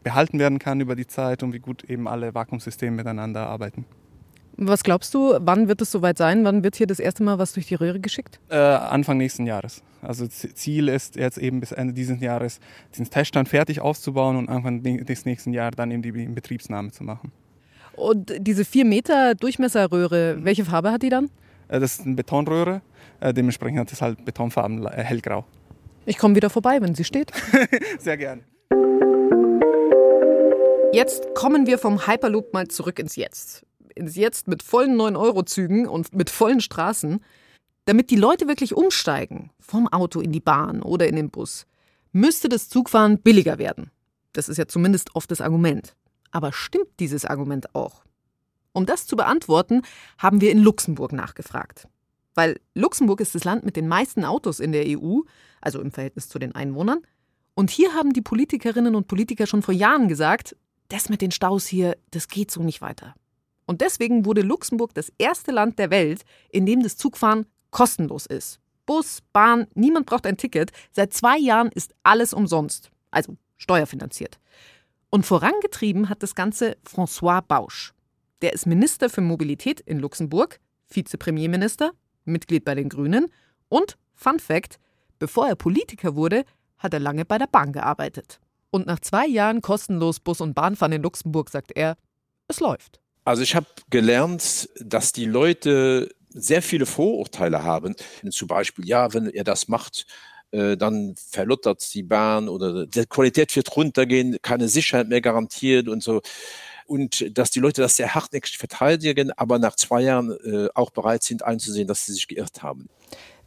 behalten 0.02 0.38
werden 0.38 0.58
kann 0.58 0.80
über 0.80 0.96
die 0.96 1.06
Zeit 1.06 1.42
und 1.42 1.52
wie 1.52 1.58
gut 1.58 1.84
eben 1.84 2.08
alle 2.08 2.34
Vakuumsysteme 2.34 2.95
miteinander 2.96 3.46
arbeiten. 3.46 3.84
Was 4.58 4.82
glaubst 4.82 5.12
du, 5.12 5.36
wann 5.38 5.68
wird 5.68 5.82
es 5.82 5.92
soweit 5.92 6.16
sein? 6.16 6.44
Wann 6.44 6.64
wird 6.64 6.76
hier 6.76 6.86
das 6.86 6.98
erste 6.98 7.22
Mal 7.22 7.38
was 7.38 7.52
durch 7.52 7.66
die 7.66 7.74
Röhre 7.74 8.00
geschickt? 8.00 8.40
Äh, 8.48 8.56
Anfang 8.56 9.18
nächsten 9.18 9.46
Jahres. 9.46 9.82
Also 10.00 10.26
Ziel 10.26 10.88
ist 10.88 11.16
jetzt 11.16 11.36
eben 11.36 11.60
bis 11.60 11.72
Ende 11.72 11.92
dieses 11.92 12.20
Jahres 12.20 12.60
den 12.96 13.04
Teststand 13.04 13.50
fertig 13.50 13.80
aufzubauen 13.80 14.36
und 14.36 14.48
Anfang 14.48 14.82
des 14.82 15.26
nächsten 15.26 15.52
Jahres 15.52 15.76
dann 15.76 15.90
eben 15.90 16.00
die 16.00 16.08
Inbetriebsnahme 16.08 16.90
zu 16.90 17.04
machen. 17.04 17.32
Und 17.96 18.32
diese 18.38 18.64
4 18.64 18.86
Meter 18.86 19.34
Durchmesserröhre, 19.34 20.38
welche 20.42 20.64
Farbe 20.64 20.90
hat 20.90 21.02
die 21.02 21.10
dann? 21.10 21.30
Äh, 21.68 21.80
das 21.80 21.98
ist 21.98 22.06
eine 22.06 22.14
Betonröhre, 22.14 22.80
äh, 23.20 23.34
dementsprechend 23.34 23.80
hat 23.80 23.92
es 23.92 24.00
halt 24.00 24.24
Betonfarben 24.24 24.86
äh, 24.86 25.02
hellgrau. 25.02 25.44
Ich 26.06 26.16
komme 26.16 26.34
wieder 26.34 26.50
vorbei, 26.50 26.78
wenn 26.80 26.94
sie 26.94 27.04
steht. 27.04 27.32
Sehr 27.98 28.16
gern. 28.16 28.42
Jetzt 30.96 31.34
kommen 31.34 31.66
wir 31.66 31.76
vom 31.76 32.06
Hyperloop 32.06 32.54
mal 32.54 32.68
zurück 32.68 32.98
ins 32.98 33.16
Jetzt. 33.16 33.66
Ins 33.94 34.16
Jetzt 34.16 34.48
mit 34.48 34.62
vollen 34.62 34.98
9-Euro-Zügen 34.98 35.86
und 35.86 36.14
mit 36.14 36.30
vollen 36.30 36.62
Straßen. 36.62 37.22
Damit 37.84 38.08
die 38.08 38.16
Leute 38.16 38.48
wirklich 38.48 38.74
umsteigen, 38.74 39.50
vom 39.60 39.88
Auto 39.88 40.22
in 40.22 40.32
die 40.32 40.40
Bahn 40.40 40.80
oder 40.80 41.06
in 41.06 41.14
den 41.16 41.28
Bus, 41.28 41.66
müsste 42.12 42.48
das 42.48 42.70
Zugfahren 42.70 43.18
billiger 43.18 43.58
werden. 43.58 43.90
Das 44.32 44.48
ist 44.48 44.56
ja 44.56 44.68
zumindest 44.68 45.14
oft 45.14 45.30
das 45.30 45.42
Argument. 45.42 45.94
Aber 46.30 46.50
stimmt 46.54 46.88
dieses 46.98 47.26
Argument 47.26 47.74
auch? 47.74 48.02
Um 48.72 48.86
das 48.86 49.06
zu 49.06 49.16
beantworten, 49.16 49.82
haben 50.16 50.40
wir 50.40 50.50
in 50.50 50.62
Luxemburg 50.62 51.12
nachgefragt. 51.12 51.88
Weil 52.34 52.58
Luxemburg 52.72 53.20
ist 53.20 53.34
das 53.34 53.44
Land 53.44 53.66
mit 53.66 53.76
den 53.76 53.86
meisten 53.86 54.24
Autos 54.24 54.60
in 54.60 54.72
der 54.72 54.86
EU, 54.86 55.20
also 55.60 55.78
im 55.78 55.90
Verhältnis 55.90 56.30
zu 56.30 56.38
den 56.38 56.54
Einwohnern. 56.54 57.02
Und 57.54 57.68
hier 57.68 57.92
haben 57.92 58.14
die 58.14 58.22
Politikerinnen 58.22 58.94
und 58.94 59.08
Politiker 59.08 59.46
schon 59.46 59.60
vor 59.60 59.74
Jahren 59.74 60.08
gesagt, 60.08 60.56
das 60.88 61.08
mit 61.08 61.20
den 61.20 61.30
Staus 61.30 61.66
hier, 61.66 61.96
das 62.10 62.28
geht 62.28 62.50
so 62.50 62.62
nicht 62.62 62.80
weiter. 62.80 63.14
Und 63.66 63.80
deswegen 63.80 64.24
wurde 64.24 64.42
Luxemburg 64.42 64.94
das 64.94 65.12
erste 65.18 65.50
Land 65.50 65.78
der 65.78 65.90
Welt, 65.90 66.22
in 66.50 66.66
dem 66.66 66.82
das 66.82 66.96
Zugfahren 66.96 67.46
kostenlos 67.70 68.26
ist. 68.26 68.60
Bus, 68.86 69.20
Bahn, 69.32 69.66
niemand 69.74 70.06
braucht 70.06 70.26
ein 70.26 70.36
Ticket. 70.36 70.70
Seit 70.92 71.12
zwei 71.12 71.38
Jahren 71.38 71.70
ist 71.72 71.94
alles 72.04 72.32
umsonst, 72.32 72.90
also 73.10 73.36
steuerfinanziert. 73.56 74.38
Und 75.10 75.26
vorangetrieben 75.26 76.08
hat 76.08 76.22
das 76.22 76.34
Ganze 76.34 76.76
François 76.86 77.42
Bausch. 77.42 77.92
Der 78.42 78.52
ist 78.52 78.66
Minister 78.66 79.10
für 79.10 79.22
Mobilität 79.22 79.80
in 79.80 79.98
Luxemburg, 79.98 80.60
Vizepremierminister, 80.88 81.92
Mitglied 82.24 82.64
bei 82.64 82.74
den 82.74 82.88
Grünen 82.88 83.26
und, 83.68 83.96
Fun 84.14 84.38
Fact, 84.38 84.78
bevor 85.18 85.48
er 85.48 85.56
Politiker 85.56 86.14
wurde, 86.14 86.44
hat 86.78 86.94
er 86.94 87.00
lange 87.00 87.24
bei 87.24 87.38
der 87.38 87.46
Bahn 87.46 87.72
gearbeitet. 87.72 88.40
Und 88.76 88.86
nach 88.86 89.00
zwei 89.00 89.26
Jahren 89.26 89.62
kostenlos 89.62 90.20
Bus- 90.20 90.42
und 90.42 90.52
Bahnfahren 90.52 90.92
in 90.92 91.02
Luxemburg 91.02 91.48
sagt 91.48 91.72
er, 91.74 91.96
es 92.46 92.60
läuft. 92.60 93.00
Also 93.24 93.42
ich 93.42 93.56
habe 93.56 93.64
gelernt, 93.88 94.68
dass 94.78 95.12
die 95.12 95.24
Leute 95.24 96.10
sehr 96.28 96.60
viele 96.60 96.84
Vorurteile 96.84 97.62
haben. 97.62 97.94
Zum 98.28 98.48
Beispiel, 98.48 98.86
ja, 98.86 99.14
wenn 99.14 99.30
er 99.30 99.44
das 99.44 99.68
macht, 99.68 100.04
äh, 100.50 100.76
dann 100.76 101.14
verlottert 101.16 101.94
die 101.94 102.02
Bahn 102.02 102.50
oder 102.50 102.84
die 102.86 103.06
Qualität 103.06 103.56
wird 103.56 103.74
runtergehen, 103.74 104.36
keine 104.42 104.68
Sicherheit 104.68 105.08
mehr 105.08 105.22
garantiert 105.22 105.88
und 105.88 106.02
so. 106.02 106.20
Und 106.84 107.38
dass 107.38 107.50
die 107.50 107.60
Leute 107.60 107.80
das 107.80 107.96
sehr 107.96 108.14
hartnäckig 108.14 108.58
verteidigen, 108.58 109.32
aber 109.32 109.58
nach 109.58 109.76
zwei 109.76 110.02
Jahren 110.02 110.36
äh, 110.44 110.68
auch 110.74 110.90
bereit 110.90 111.22
sind 111.22 111.42
einzusehen, 111.42 111.88
dass 111.88 112.04
sie 112.04 112.12
sich 112.12 112.28
geirrt 112.28 112.62
haben. 112.62 112.90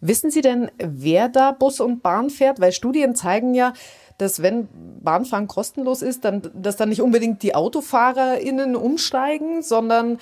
Wissen 0.01 0.31
Sie 0.31 0.41
denn, 0.41 0.71
wer 0.79 1.29
da 1.29 1.51
Bus 1.51 1.79
und 1.81 2.01
Bahn 2.01 2.31
fährt? 2.31 2.59
Weil 2.59 2.71
Studien 2.71 3.15
zeigen 3.15 3.53
ja, 3.53 3.73
dass 4.19 4.41
wenn 4.41 4.67
Bahnfahren 5.01 5.47
kostenlos 5.47 6.01
ist, 6.01 6.25
dann, 6.25 6.41
dass 6.53 6.75
dann 6.75 6.89
nicht 6.89 7.01
unbedingt 7.01 7.41
die 7.41 7.55
AutofahrerInnen 7.55 8.75
umsteigen, 8.75 9.63
sondern 9.63 10.19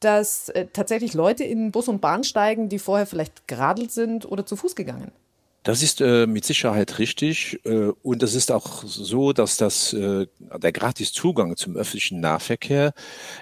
dass 0.00 0.48
äh, 0.48 0.66
tatsächlich 0.72 1.14
Leute 1.14 1.44
in 1.44 1.70
Bus 1.70 1.88
und 1.88 2.00
Bahn 2.00 2.24
steigen, 2.24 2.68
die 2.68 2.78
vorher 2.78 3.06
vielleicht 3.06 3.46
geradelt 3.46 3.92
sind 3.92 4.30
oder 4.30 4.46
zu 4.46 4.56
Fuß 4.56 4.74
gegangen. 4.74 5.12
Das 5.64 5.82
ist 5.82 6.02
äh, 6.02 6.26
mit 6.26 6.44
Sicherheit 6.44 6.98
richtig. 6.98 7.58
Äh, 7.64 7.88
und 8.02 8.22
es 8.22 8.34
ist 8.34 8.52
auch 8.52 8.84
so, 8.84 9.32
dass 9.32 9.56
das, 9.56 9.94
äh, 9.94 10.26
der 10.38 10.72
Gratiszugang 10.72 11.56
zum 11.56 11.74
öffentlichen 11.74 12.20
Nahverkehr, 12.20 12.92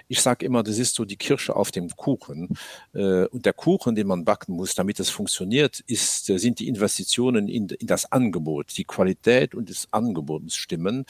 ich 0.06 0.20
sage 0.20 0.46
immer, 0.46 0.62
das 0.62 0.78
ist 0.78 0.94
so 0.94 1.04
die 1.04 1.16
Kirsche 1.16 1.56
auf 1.56 1.72
dem 1.72 1.90
Kuchen. 1.90 2.56
Äh, 2.94 3.26
und 3.26 3.44
der 3.44 3.52
Kuchen, 3.52 3.96
den 3.96 4.06
man 4.06 4.24
backen 4.24 4.54
muss, 4.54 4.76
damit 4.76 5.00
es 5.00 5.10
funktioniert, 5.10 5.80
ist, 5.88 6.30
äh, 6.30 6.38
sind 6.38 6.60
die 6.60 6.68
Investitionen 6.68 7.48
in, 7.48 7.68
in 7.68 7.88
das 7.88 8.12
Angebot. 8.12 8.76
Die 8.76 8.84
Qualität 8.84 9.56
und 9.56 9.68
das 9.68 9.88
Angebot 9.90 10.52
stimmen. 10.52 11.06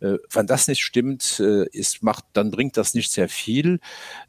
Äh, 0.00 0.16
wenn 0.32 0.46
das 0.46 0.68
nicht 0.68 0.82
stimmt, 0.82 1.38
äh, 1.38 1.66
ist, 1.68 2.02
macht, 2.02 2.24
dann 2.32 2.50
bringt 2.50 2.78
das 2.78 2.94
nicht 2.94 3.10
sehr 3.10 3.28
viel. 3.28 3.78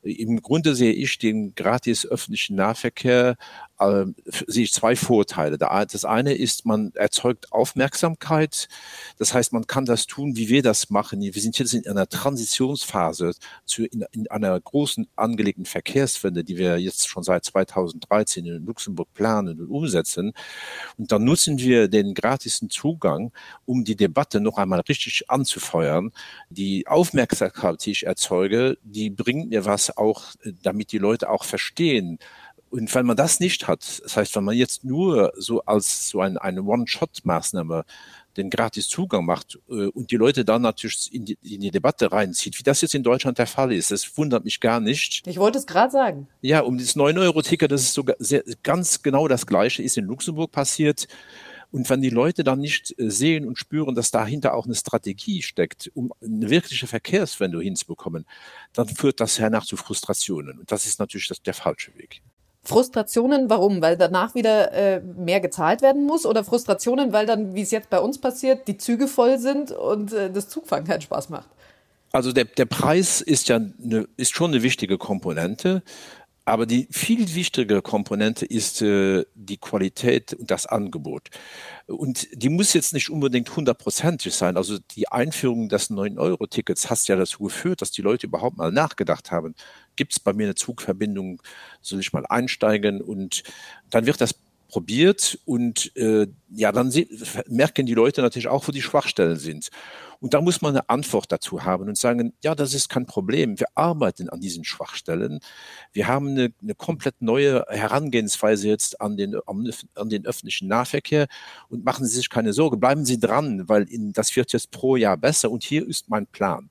Im 0.01 0.41
Grunde 0.41 0.75
sehe 0.75 0.91
ich 0.91 1.19
den 1.19 1.55
gratis 1.55 2.05
öffentlichen 2.05 2.57
Nahverkehr 2.57 3.37
äh, 3.79 4.05
sehe 4.25 4.63
ich 4.63 4.73
zwei 4.73 4.95
Vorteile. 4.95 5.57
Das 5.57 6.05
eine 6.05 6.33
ist, 6.33 6.65
man 6.65 6.91
erzeugt 6.95 7.51
Aufmerksamkeit. 7.51 8.67
Das 9.17 9.33
heißt, 9.33 9.53
man 9.53 9.67
kann 9.67 9.85
das 9.85 10.07
tun, 10.07 10.35
wie 10.35 10.49
wir 10.49 10.63
das 10.63 10.89
machen. 10.89 11.21
Wir 11.21 11.41
sind 11.41 11.57
jetzt 11.59 11.73
in 11.73 11.87
einer 11.87 12.07
Transitionsphase 12.07 13.33
zu, 13.65 13.85
in, 13.85 14.05
in 14.11 14.27
einer 14.29 14.59
großen 14.59 15.07
angelegten 15.15 15.65
Verkehrswende, 15.65 16.43
die 16.43 16.57
wir 16.57 16.77
jetzt 16.77 17.07
schon 17.07 17.23
seit 17.23 17.45
2013 17.45 18.45
in 18.45 18.65
Luxemburg 18.65 19.13
planen 19.13 19.59
und 19.59 19.69
umsetzen. 19.69 20.33
Und 20.97 21.11
dann 21.11 21.23
nutzen 21.23 21.59
wir 21.59 21.87
den 21.87 22.13
gratisen 22.13 22.69
Zugang, 22.69 23.31
um 23.65 23.83
die 23.83 23.95
Debatte 23.95 24.39
noch 24.39 24.57
einmal 24.57 24.81
richtig 24.81 25.29
anzufeuern. 25.29 26.11
Die 26.49 26.87
Aufmerksamkeit, 26.87 27.85
die 27.85 27.91
ich 27.91 28.05
erzeuge, 28.05 28.77
die 28.83 29.09
bringt 29.09 29.49
mir 29.49 29.65
was 29.65 29.95
auch, 29.97 30.23
damit 30.63 30.91
die 30.91 30.97
Leute 30.97 31.29
auch 31.29 31.43
verstehen, 31.43 32.19
und 32.69 32.93
wenn 32.93 33.05
man 33.05 33.17
das 33.17 33.39
nicht 33.39 33.67
hat, 33.67 34.01
das 34.03 34.17
heißt, 34.17 34.35
wenn 34.35 34.43
man 34.43 34.55
jetzt 34.55 34.83
nur 34.83 35.31
so 35.37 35.61
als 35.61 36.09
so 36.09 36.21
ein, 36.21 36.37
eine 36.37 36.63
One-Shot-Maßnahme 36.63 37.85
den 38.37 38.49
gratis 38.49 38.87
Zugang 38.87 39.25
macht 39.25 39.57
äh, 39.69 39.87
und 39.87 40.11
die 40.11 40.15
Leute 40.15 40.45
dann 40.45 40.61
natürlich 40.61 41.13
in 41.13 41.25
die, 41.25 41.37
in 41.41 41.61
die 41.61 41.71
Debatte 41.71 42.11
reinzieht, 42.11 42.57
wie 42.59 42.63
das 42.63 42.81
jetzt 42.81 42.95
in 42.95 43.03
Deutschland 43.03 43.37
der 43.37 43.47
Fall 43.47 43.73
ist, 43.73 43.91
das 43.91 44.17
wundert 44.17 44.45
mich 44.45 44.59
gar 44.59 44.79
nicht. 44.79 45.25
Ich 45.25 45.37
wollte 45.37 45.57
es 45.57 45.65
gerade 45.65 45.91
sagen. 45.91 46.27
Ja, 46.41 46.61
um 46.61 46.77
das 46.77 46.95
9-Euro-Ticket, 46.95 47.71
das 47.71 47.81
ist 47.81 47.93
sogar 47.93 48.15
sehr, 48.19 48.43
ganz 48.63 49.01
genau 49.01 49.27
das 49.27 49.45
Gleiche, 49.45 49.81
ist 49.81 49.97
in 49.97 50.05
Luxemburg 50.05 50.51
passiert. 50.51 51.07
Und 51.69 51.89
wenn 51.89 52.01
die 52.01 52.09
Leute 52.09 52.43
dann 52.43 52.59
nicht 52.59 52.97
äh, 52.97 53.09
sehen 53.09 53.45
und 53.45 53.57
spüren, 53.57 53.95
dass 53.95 54.11
dahinter 54.11 54.53
auch 54.53 54.65
eine 54.65 54.75
Strategie 54.75 55.41
steckt, 55.41 55.91
um 55.95 56.13
eine 56.21 56.49
wirkliche 56.49 56.87
Verkehrswende 56.87 57.59
hinzubekommen, 57.59 58.25
dann 58.73 58.87
führt 58.87 59.19
das 59.19 59.39
hernach 59.39 59.65
zu 59.65 59.75
Frustrationen. 59.75 60.59
Und 60.59 60.71
das 60.71 60.85
ist 60.85 60.99
natürlich 60.99 61.27
das, 61.27 61.41
der 61.41 61.53
falsche 61.53 61.95
Weg. 61.97 62.21
Frustrationen, 62.67 63.49
warum? 63.49 63.81
Weil 63.81 63.95
danach 63.95 64.35
wieder 64.35 64.73
äh, 64.73 64.99
mehr 64.99 65.39
gezahlt 65.39 65.81
werden 65.81 66.05
muss? 66.05 66.25
Oder 66.25 66.43
Frustrationen, 66.43 67.13
weil 67.13 67.25
dann, 67.25 67.55
wie 67.55 67.61
es 67.61 67.71
jetzt 67.71 67.89
bei 67.89 67.99
uns 67.99 68.19
passiert, 68.19 68.67
die 68.67 68.77
Züge 68.77 69.07
voll 69.07 69.39
sind 69.39 69.71
und 69.71 70.11
äh, 70.11 70.29
das 70.29 70.49
Zugfahren 70.49 70.83
keinen 70.83 70.99
Spaß 70.99 71.29
macht? 71.29 71.47
Also 72.11 72.33
der, 72.33 72.43
der 72.43 72.65
Preis 72.65 73.21
ist 73.21 73.47
ja 73.47 73.55
eine, 73.55 74.07
ist 74.17 74.35
schon 74.35 74.51
eine 74.51 74.63
wichtige 74.63 74.97
Komponente. 74.97 75.81
Aber 76.47 76.65
die 76.65 76.87
viel 76.91 77.35
wichtigere 77.35 77.81
Komponente 77.81 78.45
ist 78.45 78.81
äh, 78.81 79.25
die 79.35 79.57
Qualität 79.57 80.33
und 80.33 80.49
das 80.49 80.65
Angebot. 80.65 81.27
Und 81.87 82.29
die 82.31 82.47
muss 82.47 82.71
jetzt 82.71 82.93
nicht 82.93 83.09
unbedingt 83.09 83.53
hundertprozentig 83.53 84.33
sein. 84.33 84.55
Also 84.55 84.77
die 84.91 85.09
Einführung 85.09 85.67
des 85.67 85.89
9-Euro-Tickets 85.89 86.89
hat 86.89 87.05
ja 87.09 87.17
dazu 87.17 87.43
geführt, 87.43 87.81
dass 87.81 87.91
die 87.91 88.01
Leute 88.01 88.27
überhaupt 88.27 88.55
mal 88.55 88.71
nachgedacht 88.71 89.29
haben, 89.29 89.55
gibt 89.97 90.13
es 90.13 90.21
bei 90.21 90.31
mir 90.31 90.45
eine 90.45 90.55
Zugverbindung, 90.55 91.41
soll 91.81 91.99
ich 91.99 92.13
mal 92.13 92.25
einsteigen? 92.25 93.01
Und 93.01 93.43
dann 93.89 94.05
wird 94.05 94.21
das 94.21 94.33
probiert 94.69 95.37
und 95.43 95.93
äh, 95.97 96.27
ja, 96.49 96.71
dann 96.71 96.93
merken 97.47 97.85
die 97.85 97.93
Leute 97.93 98.21
natürlich 98.21 98.47
auch, 98.47 98.67
wo 98.67 98.71
die 98.71 98.81
Schwachstellen 98.81 99.37
sind. 99.37 99.69
Und 100.19 100.33
da 100.33 100.41
muss 100.41 100.61
man 100.61 100.75
eine 100.75 100.89
Antwort 100.89 101.31
dazu 101.31 101.63
haben 101.63 101.87
und 101.87 101.97
sagen, 101.97 102.33
ja, 102.43 102.55
das 102.55 102.73
ist 102.73 102.89
kein 102.89 103.05
Problem. 103.05 103.59
Wir 103.59 103.67
arbeiten 103.75 104.29
an 104.29 104.39
diesen 104.39 104.63
Schwachstellen. 104.63 105.39
Wir 105.93 106.07
haben 106.07 106.29
eine, 106.29 106.53
eine 106.61 106.73
komplett 106.73 107.21
neue 107.21 107.65
Herangehensweise 107.69 108.67
jetzt 108.67 108.99
an 108.99 109.15
den, 109.17 109.35
an 109.45 110.09
den 110.09 110.25
öffentlichen 110.25 110.67
Nahverkehr 110.67 111.27
und 111.69 111.85
machen 111.85 112.05
Sie 112.05 112.15
sich 112.15 112.29
keine 112.29 112.53
Sorge. 112.53 112.77
Bleiben 112.77 113.05
Sie 113.05 113.19
dran, 113.19 113.67
weil 113.69 113.83
in, 113.83 114.13
das 114.13 114.35
wird 114.35 114.53
jetzt 114.53 114.71
pro 114.71 114.95
Jahr 114.95 115.17
besser 115.17 115.51
und 115.51 115.63
hier 115.63 115.87
ist 115.87 116.09
mein 116.09 116.25
Plan. 116.25 116.69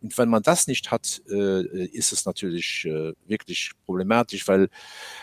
Und 0.00 0.16
wenn 0.18 0.28
man 0.28 0.42
das 0.42 0.66
nicht 0.66 0.90
hat, 0.90 1.22
äh, 1.30 1.86
ist 1.86 2.12
es 2.12 2.26
natürlich 2.26 2.84
äh, 2.84 3.12
wirklich 3.26 3.72
problematisch, 3.86 4.46
weil 4.46 4.68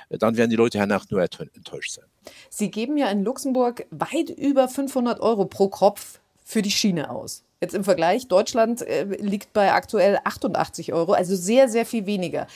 äh, 0.09 0.17
dann 0.17 0.35
werden 0.35 0.49
die 0.49 0.55
Leute 0.55 0.79
danach 0.79 1.09
nur 1.09 1.21
enttäuscht 1.21 1.91
sein. 1.93 2.05
Sie 2.49 2.71
geben 2.71 2.97
ja 2.97 3.09
in 3.09 3.23
Luxemburg 3.23 3.85
weit 3.91 4.29
über 4.29 4.67
500 4.67 5.19
Euro 5.19 5.45
pro 5.45 5.69
Kopf 5.69 6.19
für 6.43 6.61
die 6.61 6.71
Schiene 6.71 7.09
aus. 7.09 7.43
Jetzt 7.61 7.75
im 7.75 7.83
Vergleich, 7.83 8.27
Deutschland 8.27 8.81
äh, 8.81 9.03
liegt 9.03 9.53
bei 9.53 9.71
aktuell 9.71 10.19
88 10.23 10.93
Euro, 10.93 11.13
also 11.13 11.35
sehr, 11.35 11.69
sehr 11.69 11.85
viel 11.85 12.05
weniger. 12.05 12.47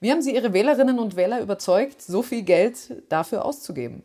Wie 0.00 0.10
haben 0.10 0.22
Sie 0.22 0.34
Ihre 0.34 0.52
Wählerinnen 0.52 0.98
und 0.98 1.16
Wähler 1.16 1.40
überzeugt, 1.40 2.00
so 2.02 2.22
viel 2.22 2.42
Geld 2.42 3.02
dafür 3.08 3.44
auszugeben? 3.44 4.02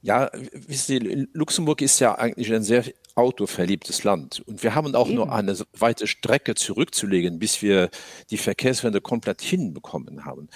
Ja, 0.00 0.30
wissen 0.32 0.86
Sie, 0.86 1.28
Luxemburg 1.32 1.82
ist 1.82 1.98
ja 1.98 2.16
eigentlich 2.16 2.52
ein 2.52 2.62
sehr 2.62 2.84
autoverliebtes 3.18 4.04
Land. 4.04 4.42
Und 4.46 4.62
wir 4.62 4.76
haben 4.76 4.94
auch 4.94 5.08
Eben. 5.08 5.16
nur 5.16 5.32
eine 5.32 5.56
weite 5.72 6.06
Strecke 6.06 6.54
zurückzulegen, 6.54 7.40
bis 7.40 7.60
wir 7.62 7.90
die 8.30 8.38
Verkehrswende 8.38 9.00
komplett 9.00 9.42
hinbekommen 9.42 10.24
haben. 10.24 10.48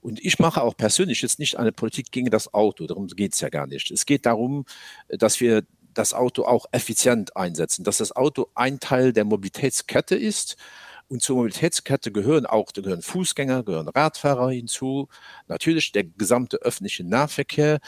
Und 0.00 0.22
ich 0.24 0.40
mache 0.40 0.62
auch 0.62 0.76
persönlich 0.76 1.22
jetzt 1.22 1.38
nicht 1.38 1.58
eine 1.58 1.70
Politik 1.70 2.10
gegen 2.10 2.30
das 2.30 2.52
Auto, 2.52 2.86
darum 2.86 3.06
geht 3.06 3.34
es 3.34 3.40
ja 3.40 3.48
gar 3.48 3.68
nicht. 3.68 3.92
Es 3.92 4.04
geht 4.04 4.26
darum, 4.26 4.64
dass 5.08 5.40
wir 5.40 5.62
das 5.94 6.12
Auto 6.12 6.44
auch 6.44 6.66
effizient 6.72 7.36
einsetzen, 7.36 7.84
dass 7.84 7.98
das 7.98 8.14
Auto 8.14 8.48
ein 8.54 8.80
Teil 8.80 9.12
der 9.12 9.24
Mobilitätskette 9.24 10.16
ist. 10.16 10.56
Und 11.06 11.22
zur 11.22 11.36
Mobilitätskette 11.36 12.12
gehören 12.12 12.46
auch 12.46 12.72
gehören 12.72 13.00
Fußgänger, 13.00 13.62
gehören 13.62 13.88
Radfahrer 13.88 14.50
hinzu, 14.50 15.08
natürlich 15.46 15.92
der 15.92 16.04
gesamte 16.04 16.58
öffentliche 16.58 17.04
Nahverkehr. 17.04 17.78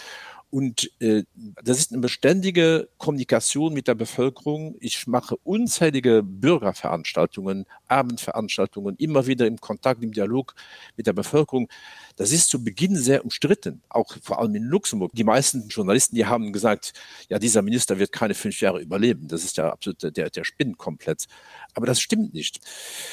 Und 0.51 0.91
äh, 1.01 1.23
das 1.63 1.79
ist 1.79 1.93
eine 1.93 2.01
beständige 2.01 2.89
Kommunikation 2.99 3.73
mit 3.73 3.87
der 3.87 3.95
Bevölkerung. 3.95 4.77
Ich 4.81 5.07
mache 5.07 5.37
unzählige 5.45 6.23
Bürgerveranstaltungen, 6.25 7.67
Abendveranstaltungen, 7.87 8.97
immer 8.97 9.27
wieder 9.27 9.47
im 9.47 9.61
Kontakt, 9.61 10.03
im 10.03 10.13
Dialog 10.13 10.55
mit 10.97 11.07
der 11.07 11.13
Bevölkerung. 11.13 11.69
Das 12.17 12.33
ist 12.33 12.51
zu 12.51 12.65
Beginn 12.65 12.97
sehr 12.97 13.25
umstritten, 13.25 13.83
auch 13.89 14.17
vor 14.23 14.41
allem 14.41 14.55
in 14.57 14.65
Luxemburg. 14.65 15.13
Die 15.15 15.25
meisten 15.25 15.69
Journalisten, 15.69 16.17
die 16.17 16.27
haben 16.27 16.53
gesagt, 16.53 16.95
ja, 17.29 17.39
dieser 17.39 17.63
Minister 17.63 18.01
wird 18.01 18.11
keine 18.11 18.35
fünf 18.35 18.61
Jahre 18.61 18.81
überleben. 18.81 19.29
Das 19.29 19.45
ist 19.45 19.57
ja 19.57 19.71
absolut, 19.71 20.03
der, 20.03 20.31
der 20.31 20.45
spinnt 20.45 20.79
komplett. 20.79 21.27
Aber 21.75 21.87
das 21.87 22.01
stimmt 22.01 22.35
nicht. 22.35 22.61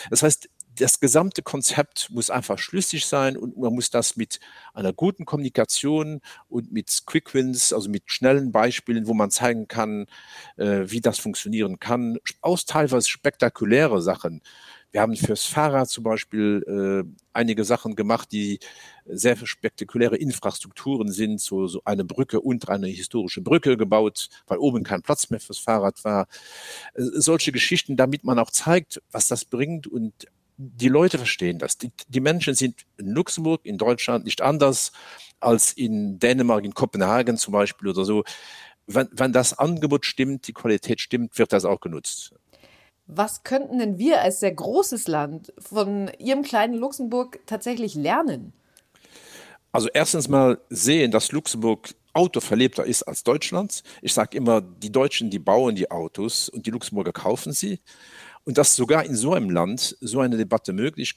Das 0.10 0.24
heißt, 0.24 0.50
das 0.80 1.00
gesamte 1.00 1.42
Konzept 1.42 2.10
muss 2.12 2.30
einfach 2.30 2.60
schlüssig 2.60 3.06
sein 3.06 3.38
und 3.38 3.58
man 3.58 3.74
muss 3.74 3.90
das 3.90 4.16
mit 4.16 4.40
einer 4.74 4.94
guten 4.94 5.26
Kommunikation 5.26 6.22
und 6.50 6.72
mit 6.72 7.04
Quick 7.06 7.34
Wins, 7.34 7.74
also 7.74 7.90
mit 7.90 8.04
schnellen 8.06 8.52
Beispielen, 8.52 9.08
wo 9.08 9.14
man 9.14 9.32
zeigen 9.32 9.68
kann, 9.68 10.08
äh, 10.58 10.84
wie 10.86 11.02
das 11.02 11.20
funktionieren 11.20 11.80
kann, 11.80 12.18
aus 12.42 12.66
teilweise 12.66 13.10
spektakuläre 13.10 14.02
Sachen. 14.02 14.42
Wir 14.92 15.02
haben 15.02 15.16
fürs 15.18 15.44
Fahrrad 15.44 15.90
zum 15.90 16.06
Beispiel 16.06 16.64
äh, 17.06 17.18
einige 17.34 17.66
Sachen 17.66 17.96
gemacht, 17.96 18.32
die 18.32 18.60
sehr 19.06 19.36
spektakuläre 19.36 20.16
Infrastrukturen 20.16 21.12
sind, 21.12 21.42
so, 21.42 21.68
so 21.68 21.82
eine 21.84 22.06
Brücke 22.06 22.40
und 22.40 22.70
eine 22.70 22.88
historische 22.88 23.42
Brücke 23.42 23.76
gebaut, 23.78 24.30
weil 24.48 24.58
oben 24.58 24.84
kein 24.84 25.02
Platz 25.02 25.30
mehr 25.30 25.40
fürs 25.40 25.60
Fahrrad 25.60 26.04
war. 26.06 26.28
Äh, 26.94 27.04
solche 27.14 27.52
Geschichten, 27.52 27.98
damit 27.98 28.24
man 28.24 28.40
auch 28.40 28.52
zeigt, 28.52 29.02
was 29.12 29.28
das 29.28 29.44
bringt 29.46 29.88
und 29.88 30.14
die 30.58 30.90
Leute 30.90 31.18
verstehen 31.18 31.60
das. 31.60 31.78
Die, 31.78 31.92
die 32.08 32.20
Menschen 32.20 32.56
sind 32.56 32.86
in 32.98 33.12
Luxemburg, 33.12 33.62
in 33.64 33.78
Deutschland 33.78 34.26
nicht 34.26 34.42
anders 34.42 34.92
als 35.40 35.72
in 35.72 36.20
Dänemark, 36.20 36.66
in 36.66 36.74
Kopenhagen 36.74 37.38
zum 37.38 37.52
Beispiel 37.52 37.90
oder 37.90 38.06
so. 38.06 38.24
Wenn, 38.88 39.08
wenn 39.12 39.34
das 39.34 39.58
Angebot 39.58 40.06
stimmt, 40.06 40.48
die 40.48 40.54
Qualität 40.54 41.00
stimmt, 41.00 41.38
wird 41.38 41.54
das 41.54 41.66
auch 41.66 41.80
genutzt. 41.80 42.34
Was 43.06 43.44
könnten 43.44 43.80
denn 43.80 43.98
wir 43.98 44.22
als 44.22 44.40
sehr 44.40 44.54
großes 44.54 45.08
Land 45.08 45.54
von 45.60 46.12
Ihrem 46.18 46.42
kleinen 46.42 46.74
Luxemburg 46.74 47.40
tatsächlich 47.46 47.96
lernen? 47.96 48.54
Also 49.72 49.90
erstens 49.94 50.28
mal 50.28 50.60
sehen, 50.70 51.12
dass 51.12 51.32
Luxemburg 51.32 51.94
autoverlebter 52.14 52.84
ist 52.84 53.04
als 53.04 53.24
Deutschland. 53.24 53.84
Ich 54.02 54.14
sage 54.14 54.38
immer, 54.38 54.60
die 54.62 54.92
Deutschen, 54.92 55.30
die 55.30 55.40
bauen 55.40 55.76
die 55.76 55.92
Autos 55.92 56.50
und 56.50 56.66
die 56.66 56.72
Luxemburger 56.72 57.12
kaufen 57.12 57.54
sie 57.54 57.80
und 58.48 58.58
dass 58.58 58.78
sogar 58.78 59.04
in 59.04 59.14
so 59.14 59.34
einem 59.34 59.50
Land 59.50 59.98
so 60.00 60.22
eine 60.22 60.38
Debatte 60.38 60.72
möglich, 60.72 61.14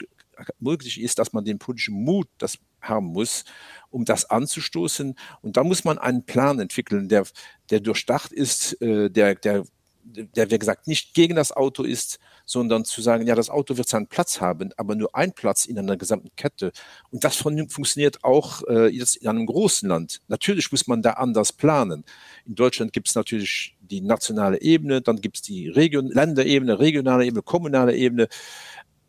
möglich 0.58 1.00
ist, 1.00 1.20
dass 1.20 1.32
man 1.32 1.44
den 1.44 1.60
politischen 1.60 1.94
Mut 1.94 2.26
das 2.38 2.58
haben 2.82 3.06
muss, 3.06 3.44
um 3.88 4.04
das 4.04 4.28
anzustoßen. 4.28 5.14
Und 5.40 5.56
da 5.56 5.62
muss 5.62 5.84
man 5.84 5.96
einen 5.98 6.26
Plan 6.26 6.58
entwickeln, 6.58 7.08
der, 7.08 7.24
der 7.70 7.78
durchdacht 7.78 8.32
ist, 8.32 8.82
äh, 8.82 9.10
der, 9.10 9.36
der, 9.36 9.62
der, 10.02 10.50
wie 10.50 10.58
gesagt, 10.58 10.86
nicht 10.86 11.14
gegen 11.14 11.36
das 11.36 11.52
Auto 11.52 11.82
ist, 11.82 12.18
sondern 12.46 12.84
zu 12.84 13.00
sagen, 13.02 13.26
ja, 13.26 13.34
das 13.34 13.50
Auto 13.50 13.76
wird 13.76 13.88
seinen 13.88 14.06
Platz 14.06 14.40
haben, 14.40 14.70
aber 14.76 14.94
nur 14.94 15.14
ein 15.14 15.32
Platz 15.32 15.66
in 15.66 15.78
einer 15.78 15.96
gesamten 15.96 16.30
Kette. 16.36 16.72
Und 17.10 17.24
das 17.24 17.36
funktioniert 17.36 18.24
auch 18.24 18.62
äh, 18.68 18.88
jetzt 18.88 19.16
in 19.16 19.28
einem 19.28 19.46
großen 19.46 19.88
Land. 19.88 20.20
Natürlich 20.28 20.70
muss 20.72 20.86
man 20.86 21.02
da 21.02 21.12
anders 21.12 21.52
planen. 21.52 22.04
In 22.46 22.54
Deutschland 22.54 22.92
gibt 22.92 23.08
es 23.08 23.14
natürlich 23.14 23.76
die 23.80 24.00
nationale 24.00 24.60
Ebene, 24.60 25.00
dann 25.00 25.20
gibt 25.20 25.36
es 25.36 25.42
die 25.42 25.68
Region, 25.68 26.08
Länderebene, 26.08 26.78
regionale 26.78 27.24
Ebene, 27.24 27.42
kommunale 27.42 27.94
Ebene. 27.94 28.28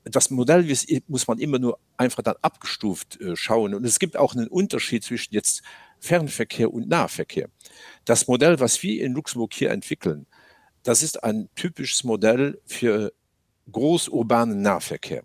Das 0.03 0.31
Modell 0.31 0.67
muss 1.07 1.27
man 1.27 1.37
immer 1.37 1.59
nur 1.59 1.79
einfach 1.97 2.23
dann 2.23 2.35
abgestuft 2.41 3.21
äh, 3.21 3.35
schauen. 3.35 3.75
Und 3.75 3.85
es 3.85 3.99
gibt 3.99 4.17
auch 4.17 4.33
einen 4.35 4.47
Unterschied 4.47 5.03
zwischen 5.03 5.33
jetzt 5.33 5.61
Fernverkehr 5.99 6.73
und 6.73 6.89
Nahverkehr. 6.89 7.49
Das 8.05 8.27
Modell, 8.27 8.59
was 8.59 8.81
wir 8.81 9.03
in 9.03 9.13
Luxemburg 9.13 9.53
hier 9.53 9.69
entwickeln, 9.69 10.25
das 10.83 11.03
ist 11.03 11.23
ein 11.23 11.49
typisches 11.55 12.03
Modell 12.03 12.61
für 12.65 13.13
großurbanen 13.71 14.61
Nahverkehr. 14.61 15.23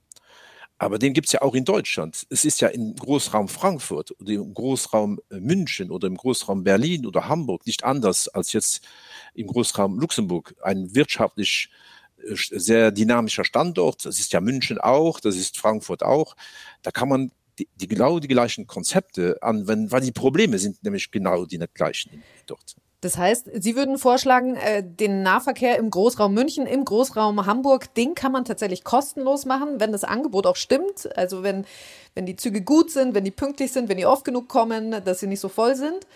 Aber 0.79 0.99
den 0.99 1.14
gibt 1.14 1.27
es 1.27 1.33
ja 1.33 1.40
auch 1.40 1.55
in 1.55 1.64
Deutschland. 1.64 2.27
Es 2.29 2.45
ist 2.45 2.61
ja 2.61 2.69
im 2.69 2.95
Großraum 2.97 3.49
Frankfurt 3.49 4.12
oder 4.21 4.33
im 4.33 4.53
Großraum 4.53 5.21
äh, 5.31 5.40
München 5.40 5.90
oder 5.90 6.07
im 6.07 6.16
Großraum 6.16 6.64
Berlin 6.64 7.07
oder 7.07 7.29
Hamburg 7.29 7.66
nicht 7.66 7.83
anders 7.85 8.29
als 8.29 8.53
jetzt 8.53 8.87
im 9.35 9.47
Großraum 9.47 9.99
Luxemburg. 9.99 10.55
Ein 10.62 10.95
wirtschaftlich 10.95 11.71
äh, 12.19 12.35
sehr 12.35 12.90
dynamischer 12.90 13.45
Standort. 13.45 14.05
Das 14.05 14.19
ist 14.19 14.35
ja 14.35 14.42
München 14.42 14.79
auch, 14.79 15.19
das 15.19 15.37
ist 15.37 15.57
Frankfurt 15.57 16.03
auch. 16.03 16.37
Da 16.83 16.90
kann 16.90 17.09
man 17.09 17.33
die, 17.59 17.69
die 17.77 17.88
genau 17.88 18.19
die 18.19 18.29
gleichen 18.29 18.66
Konzepte 18.66 19.38
anwenden, 19.42 19.90
weil 19.90 20.03
die 20.03 20.12
Probleme 20.12 20.59
sind 20.59 20.83
nämlich 20.85 21.11
genau 21.11 21.47
die 21.47 21.59
gleichen 21.73 22.23
dort. 22.47 22.77
Das 23.02 23.18
heißt, 23.18 23.50
Sie 23.52 23.76
würden 23.76 23.98
vorschlagen, 23.98 24.56
äh, 24.56 24.82
den 24.82 25.22
Nahverkehr 25.22 25.78
im 25.78 25.90
Großraum 25.90 26.32
München, 26.32 26.66
im 26.66 26.85
Großraum 26.85 27.44
Hamburg, 27.44 27.94
den 27.94 28.14
kann 28.14 28.32
man 28.32 28.44
tatsächlich 28.44 28.85
kostenlos 28.85 29.44
machen, 29.44 29.78
wenn 29.80 29.92
das 29.92 30.04
Angebot 30.04 30.46
auch 30.46 30.56
stimmt. 30.56 31.16
Also 31.16 31.42
wenn, 31.42 31.66
wenn 32.14 32.26
die 32.26 32.37
Züge 32.37 32.62
gut 32.62 32.90
sind, 32.90 33.14
wenn 33.14 33.24
die 33.24 33.30
pünktlich 33.30 33.72
sind, 33.72 33.88
wenn 33.88 33.98
die 33.98 34.06
oft 34.06 34.24
genug 34.24 34.48
kommen, 34.48 35.02
dass 35.04 35.20
sie 35.20 35.26
nicht 35.26 35.40
so 35.40 35.48
voll 35.48 35.76
sind. 35.76 36.06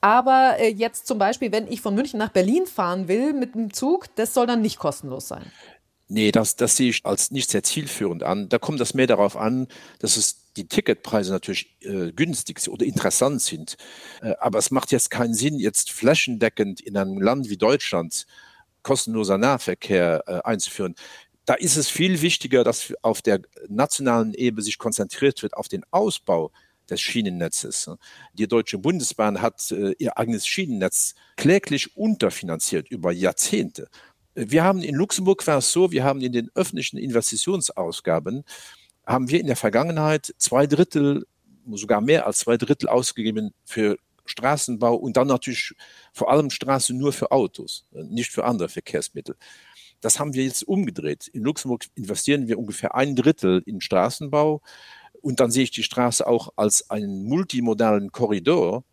Aber 0.00 0.56
äh, 0.58 0.68
jetzt 0.68 1.06
zum 1.06 1.18
Beispiel, 1.18 1.52
wenn 1.52 1.66
ich 1.66 1.80
von 1.80 1.94
München 1.94 2.18
nach 2.18 2.28
Berlin 2.30 2.66
fahren 2.66 3.08
will 3.08 3.32
mit 3.32 3.54
dem 3.54 3.72
Zug, 3.72 4.14
das 4.16 4.34
soll 4.34 4.46
dann 4.46 4.60
nicht 4.60 4.78
kostenlos 4.78 5.28
sein. 5.28 5.50
Nee, 6.08 6.32
das, 6.32 6.56
das 6.56 6.76
sehe 6.76 6.90
ich 6.90 7.04
als 7.04 7.30
nicht 7.30 7.50
sehr 7.50 7.62
zielführend 7.62 8.22
an. 8.22 8.48
Da 8.48 8.58
kommt 8.58 8.78
das 8.78 8.92
mehr 8.94 9.06
darauf 9.06 9.36
an, 9.36 9.68
dass 10.00 10.16
es 10.16 10.52
die 10.54 10.68
Ticketpreise 10.68 11.32
natürlich 11.32 11.76
äh, 11.80 12.12
günstig 12.12 12.68
oder 12.68 12.84
interessant 12.84 13.40
sind. 13.40 13.76
Äh, 14.20 14.34
aber 14.38 14.58
es 14.58 14.70
macht 14.70 14.92
jetzt 14.92 15.10
keinen 15.10 15.34
Sinn, 15.34 15.58
jetzt 15.58 15.90
flächendeckend 15.90 16.80
in 16.80 16.96
einem 16.96 17.20
Land 17.20 17.48
wie 17.48 17.56
Deutschland 17.56 18.26
kostenloser 18.82 19.38
Nahverkehr 19.38 20.22
äh, 20.26 20.40
einzuführen. 20.44 20.94
Da 21.46 21.54
ist 21.54 21.76
es 21.76 21.88
viel 21.88 22.22
wichtiger, 22.22 22.64
dass 22.64 22.92
auf 23.02 23.22
der 23.22 23.40
nationalen 23.68 24.34
Ebene 24.34 24.62
sich 24.62 24.78
konzentriert 24.78 25.42
wird 25.42 25.54
auf 25.54 25.68
den 25.68 25.84
Ausbau 25.90 26.52
des 26.88 27.00
Schienennetzes. 27.00 27.90
Die 28.34 28.46
Deutsche 28.46 28.78
Bundesbahn 28.78 29.40
hat 29.40 29.70
äh, 29.72 29.92
ihr 29.98 30.18
eigenes 30.18 30.46
Schienennetz 30.46 31.14
kläglich 31.36 31.96
unterfinanziert 31.96 32.88
über 32.90 33.10
Jahrzehnte. 33.10 33.88
Wir 34.34 34.64
haben 34.64 34.82
in 34.82 34.94
Luxemburg 34.94 35.46
war 35.46 35.58
es 35.58 35.72
so, 35.72 35.92
wir 35.92 36.04
haben 36.04 36.20
in 36.20 36.32
den 36.32 36.50
öffentlichen 36.54 36.98
Investitionsausgaben 36.98 38.44
haben 39.06 39.28
wir 39.28 39.40
in 39.40 39.46
der 39.46 39.56
Vergangenheit 39.56 40.34
zwei 40.38 40.66
Drittel, 40.66 41.26
sogar 41.72 42.00
mehr 42.00 42.26
als 42.26 42.38
zwei 42.38 42.56
Drittel 42.56 42.88
ausgegeben 42.88 43.52
für 43.64 43.96
Straßenbau 44.24 44.94
und 44.94 45.16
dann 45.16 45.28
natürlich 45.28 45.74
vor 46.12 46.30
allem 46.30 46.50
Straße 46.50 46.94
nur 46.94 47.12
für 47.12 47.30
Autos, 47.30 47.86
nicht 47.92 48.30
für 48.30 48.44
andere 48.44 48.68
Verkehrsmittel. 48.68 49.36
Das 50.00 50.18
haben 50.18 50.34
wir 50.34 50.44
jetzt 50.44 50.66
umgedreht. 50.66 51.28
In 51.28 51.42
Luxemburg 51.42 51.84
investieren 51.94 52.48
wir 52.48 52.58
ungefähr 52.58 52.94
ein 52.94 53.16
Drittel 53.16 53.62
in 53.66 53.80
Straßenbau 53.80 54.62
und 55.20 55.40
dann 55.40 55.50
sehe 55.50 55.64
ich 55.64 55.70
die 55.70 55.82
Straße 55.82 56.26
auch 56.26 56.50
als 56.56 56.90
einen 56.90 57.24
multimodalen 57.24 58.12
Korridor, 58.12 58.84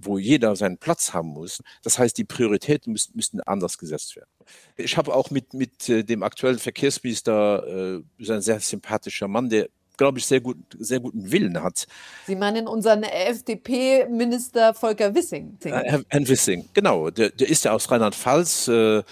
wo 0.00 0.18
jeder 0.18 0.56
seinen 0.56 0.78
Platz 0.78 1.12
haben 1.12 1.28
muss. 1.28 1.62
Das 1.82 1.98
heißt, 1.98 2.16
die 2.16 2.24
Prioritäten 2.24 2.92
müssen, 2.92 3.12
müssten 3.14 3.40
anders 3.40 3.78
gesetzt 3.78 4.16
werden. 4.16 4.30
Ich 4.76 4.96
habe 4.96 5.14
auch 5.14 5.30
mit, 5.30 5.54
mit 5.54 5.88
äh, 5.88 6.04
dem 6.04 6.22
aktuellen 6.22 6.58
Verkehrsminister, 6.58 8.02
äh, 8.18 8.30
ein 8.30 8.40
sehr 8.42 8.60
sympathischer 8.60 9.28
Mann, 9.28 9.48
der 9.48 9.68
glaube 9.98 10.20
ich, 10.20 10.26
sehr, 10.26 10.40
gut, 10.40 10.56
sehr 10.78 11.00
guten 11.00 11.30
Willen 11.30 11.60
hat. 11.60 11.86
Sie 12.26 12.36
meinen 12.36 12.68
unseren 12.68 13.02
FDP-Minister 13.02 14.72
Volker 14.72 15.14
Wissing? 15.14 15.58
Herr, 15.62 16.04
Herrn 16.08 16.28
Wissing, 16.28 16.68
genau. 16.72 17.10
Der, 17.10 17.30
der 17.30 17.48
ist 17.48 17.64
ja 17.64 17.72
aus 17.72 17.90
Rheinland-Pfalz. 17.90 18.68
Äh, 18.68 19.02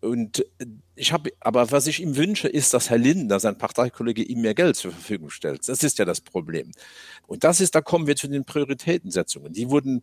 und 0.00 0.44
ich 0.94 1.12
habe, 1.12 1.30
aber 1.40 1.70
was 1.70 1.86
ich 1.86 2.00
ihm 2.00 2.16
wünsche, 2.16 2.48
ist, 2.48 2.74
dass 2.74 2.90
Herr 2.90 2.98
Lindner, 2.98 3.40
sein 3.40 3.58
Parteikollege, 3.58 4.22
ihm 4.22 4.40
mehr 4.40 4.54
Geld 4.54 4.76
zur 4.76 4.92
Verfügung 4.92 5.30
stellt. 5.30 5.68
Das 5.68 5.82
ist 5.82 5.98
ja 5.98 6.04
das 6.04 6.20
Problem. 6.20 6.72
Und 7.26 7.44
das 7.44 7.60
ist, 7.60 7.74
da 7.74 7.80
kommen 7.80 8.06
wir 8.06 8.16
zu 8.16 8.28
den 8.28 8.44
Prioritätensetzungen. 8.44 9.52
Die 9.52 9.70
wurden 9.70 10.02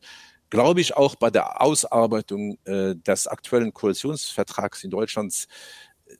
glaube 0.50 0.82
ich, 0.82 0.96
auch 0.96 1.16
bei 1.16 1.30
der 1.30 1.62
Ausarbeitung 1.62 2.58
äh, 2.66 2.96
des 2.96 3.28
aktuellen 3.28 3.74
Koalitionsvertrags 3.74 4.84
in 4.84 4.92
Deutschland 4.92 5.48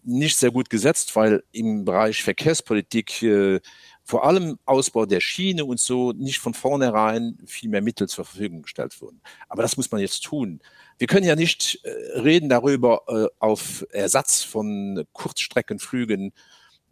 nicht 0.04 0.38
sehr 0.38 0.52
gut 0.52 0.70
gesetzt, 0.70 1.16
weil 1.16 1.44
im 1.52 1.86
Bereich 1.86 2.24
Verkehrspolitik 2.24 3.22
äh, 3.24 3.60
vor 4.04 4.26
allem 4.26 4.58
Ausbau 4.66 5.06
der 5.06 5.20
Schiene 5.20 5.66
und 5.66 5.80
so 5.80 6.12
nicht 6.12 6.40
von 6.40 6.54
vornherein 6.54 7.38
viel 7.46 7.70
mehr 7.70 7.82
Mittel 7.82 8.08
zur 8.08 8.26
Verfügung 8.26 8.64
gestellt 8.64 9.00
wurden. 9.02 9.22
Aber 9.48 9.62
das 9.62 9.78
muss 9.78 9.92
man 9.92 10.02
jetzt 10.02 10.24
tun. 10.24 10.60
Wir 10.98 11.08
können 11.08 11.26
ja 11.26 11.36
nicht 11.36 11.80
äh, 11.84 12.20
reden 12.20 12.50
darüber 12.50 13.04
äh, 13.08 13.28
auf 13.40 13.86
Ersatz 13.92 14.44
von 14.44 15.06
Kurzstreckenflügen 15.14 16.34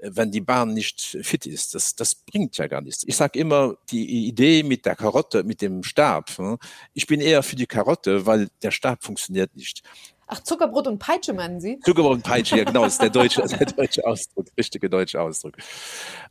wenn 0.03 0.31
die 0.31 0.41
Bahn 0.41 0.73
nicht 0.73 1.17
fit 1.21 1.45
ist. 1.45 1.75
Das, 1.75 1.95
das 1.95 2.15
bringt 2.15 2.57
ja 2.57 2.67
gar 2.67 2.81
nichts. 2.81 3.03
Ich 3.07 3.15
sage 3.15 3.39
immer, 3.39 3.77
die 3.89 4.27
Idee 4.27 4.63
mit 4.63 4.85
der 4.85 4.95
Karotte, 4.95 5.43
mit 5.43 5.61
dem 5.61 5.83
Stab, 5.83 6.37
hm, 6.37 6.57
ich 6.93 7.07
bin 7.07 7.21
eher 7.21 7.43
für 7.43 7.55
die 7.55 7.65
Karotte, 7.65 8.25
weil 8.25 8.49
der 8.61 8.71
Stab 8.71 9.03
funktioniert 9.03 9.55
nicht. 9.55 9.81
Ach, 10.27 10.39
Zuckerbrot 10.39 10.87
und 10.87 10.99
Peitsche 10.99 11.33
meinen 11.33 11.59
Sie? 11.59 11.79
Zuckerbrot 11.83 12.13
und 12.13 12.23
Peitsche, 12.23 12.57
ja 12.57 12.63
genau, 12.63 12.85
ist 12.85 13.01
der 13.01 13.09
deutsche, 13.09 13.41
der 13.47 13.65
deutsche 13.65 14.05
Ausdruck, 14.05 14.47
richtige 14.57 14.89
deutsche 14.89 15.21
Ausdruck. 15.21 15.57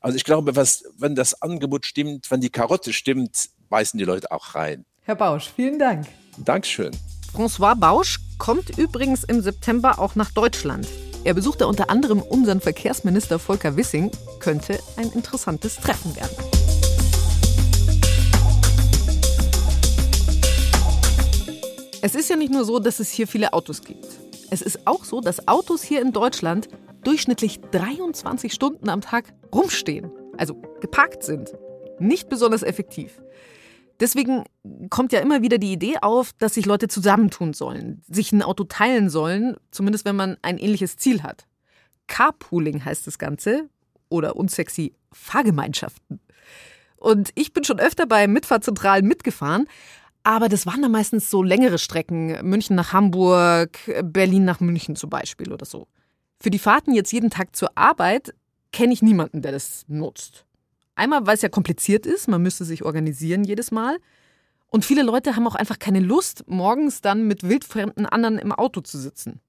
Also 0.01 0.17
ich 0.17 0.25
glaube, 0.25 0.57
was, 0.57 0.85
wenn 0.99 1.15
das 1.15 1.41
Angebot 1.41 1.87
stimmt, 1.87 2.31
wenn 2.31 2.41
die 2.41 2.51
Karotte 2.51 2.93
stimmt, 2.93 3.51
beißen 3.69 3.99
die 3.99 4.05
Leute 4.05 4.31
auch 4.31 4.55
rein. 4.55 4.85
Herr 5.03 5.17
Bausch, 5.17 5.51
vielen 5.55 5.79
Dank. 5.79 6.07
Dankeschön. 6.39 6.93
François 7.35 7.75
Bausch 7.75 8.19
kommt 8.37 8.77
übrigens 8.77 9.25
im 9.25 9.41
September 9.41 9.99
auch 9.99 10.17
nach 10.17 10.31
Deutschland. 10.33 10.87
Er 11.25 11.33
besuchte 11.33 11.67
unter 11.67 11.89
anderem 11.89 12.21
unseren 12.21 12.61
Verkehrsminister 12.61 13.39
Volker 13.39 13.75
Wissing. 13.75 14.11
Könnte 14.39 14.79
ein 14.97 15.11
interessantes 15.13 15.77
Treffen 15.77 16.15
werden. 16.15 16.37
Es 22.03 22.15
ist 22.15 22.29
ja 22.29 22.37
nicht 22.37 22.53
nur 22.53 22.67
so, 22.67 22.79
dass 22.79 23.01
es 23.01 23.11
hier 23.11 23.27
viele 23.27 23.55
Autos 23.55 23.83
gibt. 23.83 24.07
Es 24.51 24.61
ist 24.61 24.87
auch 24.87 25.05
so, 25.05 25.23
dass 25.23 25.49
Autos 25.49 25.83
hier 25.83 26.03
in 26.03 26.13
Deutschland 26.13 26.69
durchschnittlich 27.03 27.61
23 27.71 28.53
Stunden 28.53 28.91
am 28.91 29.01
Tag 29.01 29.33
rumstehen, 29.55 30.13
also 30.37 30.61
geparkt 30.81 31.23
sind. 31.23 31.55
Nicht 31.99 32.29
besonders 32.29 32.63
effektiv. 32.63 33.23
Deswegen 34.03 34.43
kommt 34.91 35.13
ja 35.13 35.21
immer 35.21 35.43
wieder 35.43 35.59
die 35.59 35.73
Idee 35.73 35.99
auf, 36.03 36.33
dass 36.33 36.55
sich 36.55 36.67
Leute 36.67 36.89
zusammentun 36.89 37.53
sollen, 37.53 38.03
sich 38.09 38.33
ein 38.33 38.43
Auto 38.43 38.65
teilen 38.65 39.09
sollen, 39.09 39.57
zumindest 39.71 40.05
wenn 40.05 40.17
man 40.17 40.39
ein 40.43 40.59
ähnliches 40.59 40.97
Ziel 40.97 41.23
hat. 41.23 41.47
Carpooling 42.09 42.85
heißt 42.85 43.07
das 43.07 43.21
Ganze 43.21 43.69
oder 44.09 44.35
unsexy 44.35 44.97
Fahrgemeinschaften. 45.13 46.19
Und 46.97 47.31
ich 47.37 47.53
bin 47.53 47.63
schon 47.63 47.79
öfter 47.79 48.07
bei 48.07 48.27
Mitfahrzentralen 48.27 49.07
mitgefahren, 49.07 49.69
aber 50.25 50.49
das 50.49 50.67
waren 50.67 50.83
dann 50.83 50.91
meistens 50.91 51.31
so 51.31 51.45
längere 51.45 51.79
Strecken, 51.79 52.45
München 52.45 52.75
nach 52.75 52.93
Hamburg, 52.93 53.79
Berlin 54.03 54.45
nach 54.45 54.59
München 54.59 54.97
zum 54.97 55.11
Beispiel 55.11 55.53
oder 55.53 55.65
so. 55.65 55.87
Für 56.41 56.51
die 56.51 56.59
Fahrten 56.59 56.93
jetzt 56.93 57.13
jeden 57.13 57.31
Tag 57.31 57.55
zur 57.55 57.71
Arbeit 57.79 58.35
kenne 58.73 58.95
ich 58.95 59.01
niemanden, 59.01 59.43
der 59.43 59.53
das 59.53 59.85
nutzt. 59.87 60.45
Einmal, 60.95 61.27
weil 61.27 61.35
es 61.35 61.43
ja 61.43 61.49
kompliziert 61.49 62.07
ist, 62.07 62.29
man 62.29 62.43
müsste 62.43 62.65
sich 62.65 62.85
organisieren 62.85 63.45
jedes 63.45 63.71
Mal. 63.71 63.99
Und 64.69 64.85
viele 64.85 65.03
Leute 65.03 65.37
haben 65.37 65.47
auch 65.47 65.55
einfach 65.55 65.79
keine 65.79 66.01
Lust, 66.01 66.45
morgens 66.47 67.01
dann 67.01 67.27
mit 67.27 67.43
wildfremden 67.43 68.07
anderen 68.07 68.39
im 68.39 68.53
Auto 68.53 68.81
zu 68.81 68.99
sitzen. 68.99 69.41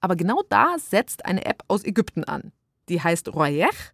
Aber 0.00 0.16
genau 0.16 0.42
da 0.48 0.76
setzt 0.78 1.24
eine 1.24 1.44
App 1.44 1.62
aus 1.68 1.84
Ägypten 1.84 2.24
an. 2.24 2.52
Die 2.88 3.00
heißt 3.00 3.34
Royech 3.34 3.92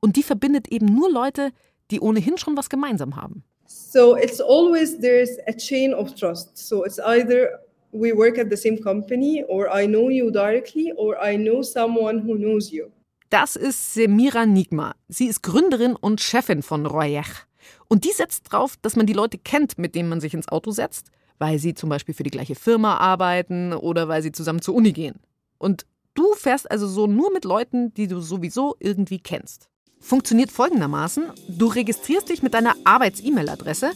und 0.00 0.16
die 0.16 0.22
verbindet 0.22 0.68
eben 0.68 0.86
nur 0.86 1.10
Leute, 1.10 1.50
die 1.90 2.00
ohnehin 2.00 2.38
schon 2.38 2.56
was 2.56 2.70
gemeinsam 2.70 3.16
haben. 3.16 3.44
So 3.66 4.16
it's 4.16 4.40
always 4.40 4.98
there's 4.98 5.38
a 5.46 5.52
chain 5.52 5.92
of 5.94 6.14
trust. 6.14 6.56
So 6.56 6.84
it's 6.84 6.98
either 6.98 7.60
we 7.92 8.12
work 8.16 8.38
at 8.38 8.48
the 8.50 8.56
same 8.56 8.78
company 8.78 9.44
or 9.48 9.68
I 9.72 9.86
know 9.86 10.10
you 10.10 10.30
directly 10.30 10.92
or 10.96 11.16
I 11.22 11.36
know 11.36 11.62
someone 11.62 12.22
who 12.24 12.36
knows 12.36 12.70
you. 12.70 12.90
Das 13.30 13.54
ist 13.54 13.94
Semira 13.94 14.44
Nigma. 14.44 14.96
Sie 15.06 15.28
ist 15.28 15.44
Gründerin 15.44 15.94
und 15.94 16.20
Chefin 16.20 16.64
von 16.64 16.84
Royech. 16.84 17.46
Und 17.86 18.04
die 18.04 18.10
setzt 18.10 18.50
drauf, 18.50 18.74
dass 18.82 18.96
man 18.96 19.06
die 19.06 19.12
Leute 19.12 19.38
kennt, 19.38 19.78
mit 19.78 19.94
denen 19.94 20.08
man 20.08 20.20
sich 20.20 20.34
ins 20.34 20.48
Auto 20.48 20.72
setzt, 20.72 21.12
weil 21.38 21.60
sie 21.60 21.74
zum 21.74 21.90
Beispiel 21.90 22.12
für 22.12 22.24
die 22.24 22.32
gleiche 22.32 22.56
Firma 22.56 22.96
arbeiten 22.96 23.72
oder 23.72 24.08
weil 24.08 24.22
sie 24.22 24.32
zusammen 24.32 24.62
zur 24.62 24.74
Uni 24.74 24.90
gehen. 24.92 25.20
Und 25.58 25.86
du 26.14 26.34
fährst 26.34 26.68
also 26.68 26.88
so 26.88 27.06
nur 27.06 27.32
mit 27.32 27.44
Leuten, 27.44 27.94
die 27.94 28.08
du 28.08 28.20
sowieso 28.20 28.74
irgendwie 28.80 29.20
kennst. 29.20 29.68
Funktioniert 30.00 30.50
folgendermaßen: 30.50 31.26
Du 31.46 31.68
registrierst 31.68 32.28
dich 32.28 32.42
mit 32.42 32.52
deiner 32.52 32.74
Arbeits-E-Mail-Adresse 32.82 33.92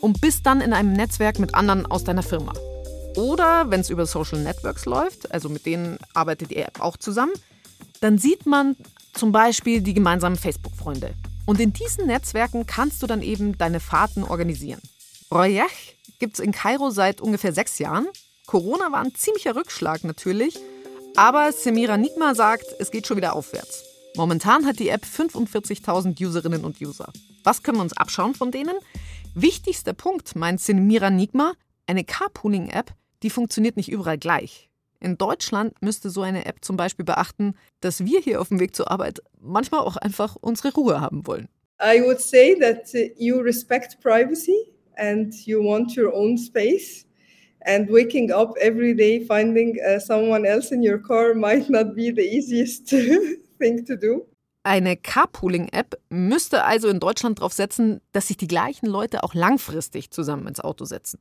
und 0.00 0.20
bist 0.20 0.46
dann 0.46 0.60
in 0.60 0.72
einem 0.72 0.92
Netzwerk 0.92 1.40
mit 1.40 1.52
anderen 1.56 1.84
aus 1.86 2.04
deiner 2.04 2.22
Firma. 2.22 2.52
Oder 3.16 3.72
wenn 3.72 3.80
es 3.80 3.90
über 3.90 4.06
Social 4.06 4.38
Networks 4.38 4.86
läuft, 4.86 5.32
also 5.32 5.48
mit 5.48 5.66
denen 5.66 5.98
arbeitet 6.14 6.52
App 6.52 6.80
auch 6.80 6.96
zusammen, 6.96 7.32
dann 8.00 8.18
sieht 8.18 8.46
man 8.46 8.76
zum 9.14 9.32
Beispiel 9.32 9.80
die 9.80 9.94
gemeinsamen 9.94 10.36
Facebook-Freunde. 10.36 11.14
Und 11.46 11.60
in 11.60 11.72
diesen 11.72 12.06
Netzwerken 12.06 12.66
kannst 12.66 13.02
du 13.02 13.06
dann 13.06 13.22
eben 13.22 13.56
deine 13.56 13.80
Fahrten 13.80 14.22
organisieren. 14.22 14.82
Royech 15.32 15.96
gibt 16.18 16.34
es 16.34 16.40
in 16.40 16.52
Kairo 16.52 16.90
seit 16.90 17.20
ungefähr 17.20 17.52
sechs 17.52 17.78
Jahren. 17.78 18.06
Corona 18.46 18.92
war 18.92 19.00
ein 19.00 19.14
ziemlicher 19.14 19.56
Rückschlag 19.56 20.04
natürlich, 20.04 20.58
aber 21.16 21.52
Semira 21.52 21.96
Nigma 21.96 22.34
sagt, 22.34 22.66
es 22.78 22.90
geht 22.90 23.06
schon 23.06 23.16
wieder 23.16 23.34
aufwärts. 23.34 23.84
Momentan 24.16 24.66
hat 24.66 24.78
die 24.78 24.88
App 24.88 25.04
45.000 25.04 26.20
Userinnen 26.24 26.64
und 26.64 26.80
User. 26.80 27.12
Was 27.44 27.62
können 27.62 27.78
wir 27.78 27.82
uns 27.82 27.96
abschauen 27.96 28.34
von 28.34 28.50
denen? 28.50 28.74
Wichtigster 29.34 29.92
Punkt, 29.92 30.34
meint 30.34 30.60
Semira 30.60 31.10
Nigma, 31.10 31.52
eine 31.86 32.04
Carpooling-App, 32.04 32.92
die 33.22 33.30
funktioniert 33.30 33.76
nicht 33.76 33.90
überall 33.90 34.18
gleich. 34.18 34.67
In 35.00 35.16
Deutschland 35.16 35.74
müsste 35.80 36.10
so 36.10 36.22
eine 36.22 36.46
App 36.46 36.64
zum 36.64 36.76
Beispiel 36.76 37.04
beachten, 37.04 37.54
dass 37.80 38.04
wir 38.04 38.20
hier 38.20 38.40
auf 38.40 38.48
dem 38.48 38.58
Weg 38.58 38.74
zur 38.74 38.90
Arbeit 38.90 39.20
manchmal 39.40 39.80
auch 39.80 39.96
einfach 39.96 40.36
unsere 40.40 40.74
Ruhe 40.74 41.00
haben 41.00 41.26
wollen. 41.26 41.48
I 41.80 42.00
would 42.02 42.20
say 42.20 42.58
that 42.58 42.92
uh, 42.94 43.08
you 43.16 43.38
respect 43.40 44.00
privacy 44.00 44.72
and 44.96 45.32
you 45.46 45.62
want 45.62 45.96
your 45.96 46.12
own 46.12 46.36
space. 46.36 47.06
And 47.66 47.88
waking 47.90 48.32
up 48.32 48.56
every 48.60 48.94
day 48.94 49.24
finding 49.24 49.78
uh, 49.80 50.00
someone 50.00 50.46
else 50.46 50.74
in 50.74 50.82
your 50.82 50.98
car 50.98 51.34
might 51.36 51.68
not 51.68 51.94
be 51.94 52.12
the 52.12 52.22
easiest 52.22 52.88
thing 53.58 53.84
to 53.86 53.96
do. 53.96 54.26
Eine 54.64 54.96
Carpooling-App 54.96 55.98
müsste 56.10 56.64
also 56.64 56.88
in 56.88 57.00
Deutschland 57.00 57.38
darauf 57.38 57.52
setzen, 57.52 58.00
dass 58.12 58.28
sich 58.28 58.36
die 58.36 58.48
gleichen 58.48 58.86
Leute 58.86 59.22
auch 59.22 59.34
langfristig 59.34 60.10
zusammen 60.10 60.46
ins 60.46 60.60
Auto 60.60 60.84
setzen. 60.84 61.20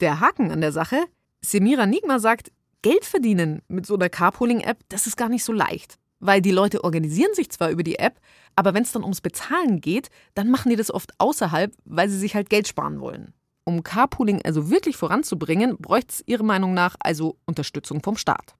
Der 0.00 0.20
Haken 0.20 0.50
an 0.52 0.60
der 0.60 0.72
Sache, 0.72 1.04
Semira 1.42 1.86
Nigma 1.86 2.18
sagt, 2.18 2.50
Geld 2.82 3.04
verdienen 3.04 3.60
mit 3.66 3.86
so 3.86 3.94
einer 3.94 4.08
Carpooling-App, 4.08 4.78
das 4.88 5.08
ist 5.08 5.16
gar 5.16 5.28
nicht 5.28 5.42
so 5.42 5.52
leicht. 5.52 5.98
Weil 6.20 6.40
die 6.40 6.52
Leute 6.52 6.84
organisieren 6.84 7.34
sich 7.34 7.50
zwar 7.50 7.70
über 7.70 7.82
die 7.82 7.98
App, 7.98 8.20
aber 8.54 8.72
wenn 8.72 8.84
es 8.84 8.92
dann 8.92 9.02
ums 9.02 9.20
Bezahlen 9.20 9.80
geht, 9.80 10.10
dann 10.34 10.48
machen 10.48 10.70
die 10.70 10.76
das 10.76 10.92
oft 10.92 11.12
außerhalb, 11.18 11.74
weil 11.84 12.08
sie 12.08 12.18
sich 12.18 12.36
halt 12.36 12.50
Geld 12.50 12.68
sparen 12.68 13.00
wollen. 13.00 13.34
Um 13.64 13.82
Carpooling 13.82 14.42
also 14.44 14.70
wirklich 14.70 14.96
voranzubringen, 14.96 15.76
bräuchte 15.78 16.12
es 16.12 16.22
Ihrer 16.26 16.44
Meinung 16.44 16.72
nach 16.72 16.94
also 17.00 17.36
Unterstützung 17.46 18.00
vom 18.00 18.16
Staat. 18.16 18.54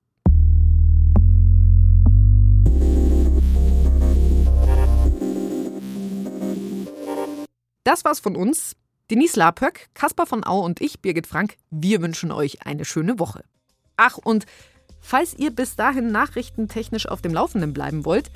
Das 7.84 8.04
war's 8.04 8.18
von 8.18 8.34
uns. 8.34 8.74
Denise 9.12 9.38
Lapöck, 9.38 9.88
Kaspar 9.94 10.26
von 10.26 10.44
Au 10.44 10.58
und 10.64 10.80
ich, 10.80 11.00
Birgit 11.00 11.28
Frank, 11.28 11.56
wir 11.70 12.02
wünschen 12.02 12.32
euch 12.32 12.66
eine 12.66 12.84
schöne 12.84 13.20
Woche. 13.20 13.44
Ach, 13.98 14.16
und 14.16 14.46
falls 15.00 15.34
ihr 15.34 15.50
bis 15.50 15.76
dahin 15.76 16.10
nachrichtentechnisch 16.10 17.06
auf 17.06 17.20
dem 17.20 17.34
Laufenden 17.34 17.74
bleiben 17.74 18.06
wollt, 18.06 18.30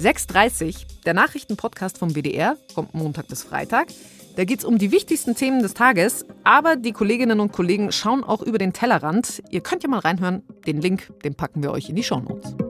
6.30 0.00 1.04
der 1.04 1.12
Nachrichtenpodcast 1.12 1.98
vom 1.98 2.14
WDR, 2.14 2.56
kommt 2.74 2.94
Montag 2.94 3.26
bis 3.26 3.42
Freitag. 3.42 3.88
Da 4.36 4.44
geht 4.44 4.60
es 4.60 4.64
um 4.64 4.78
die 4.78 4.92
wichtigsten 4.92 5.34
Themen 5.34 5.60
des 5.60 5.74
Tages, 5.74 6.24
aber 6.44 6.76
die 6.76 6.92
Kolleginnen 6.92 7.40
und 7.40 7.50
Kollegen 7.50 7.90
schauen 7.90 8.22
auch 8.22 8.42
über 8.42 8.58
den 8.58 8.72
Tellerrand. 8.72 9.42
Ihr 9.50 9.60
könnt 9.60 9.82
ja 9.82 9.88
mal 9.88 9.98
reinhören. 9.98 10.44
Den 10.68 10.80
Link, 10.80 11.12
den 11.24 11.34
packen 11.34 11.64
wir 11.64 11.72
euch 11.72 11.88
in 11.88 11.96
die 11.96 12.04
Shownotes. 12.04 12.67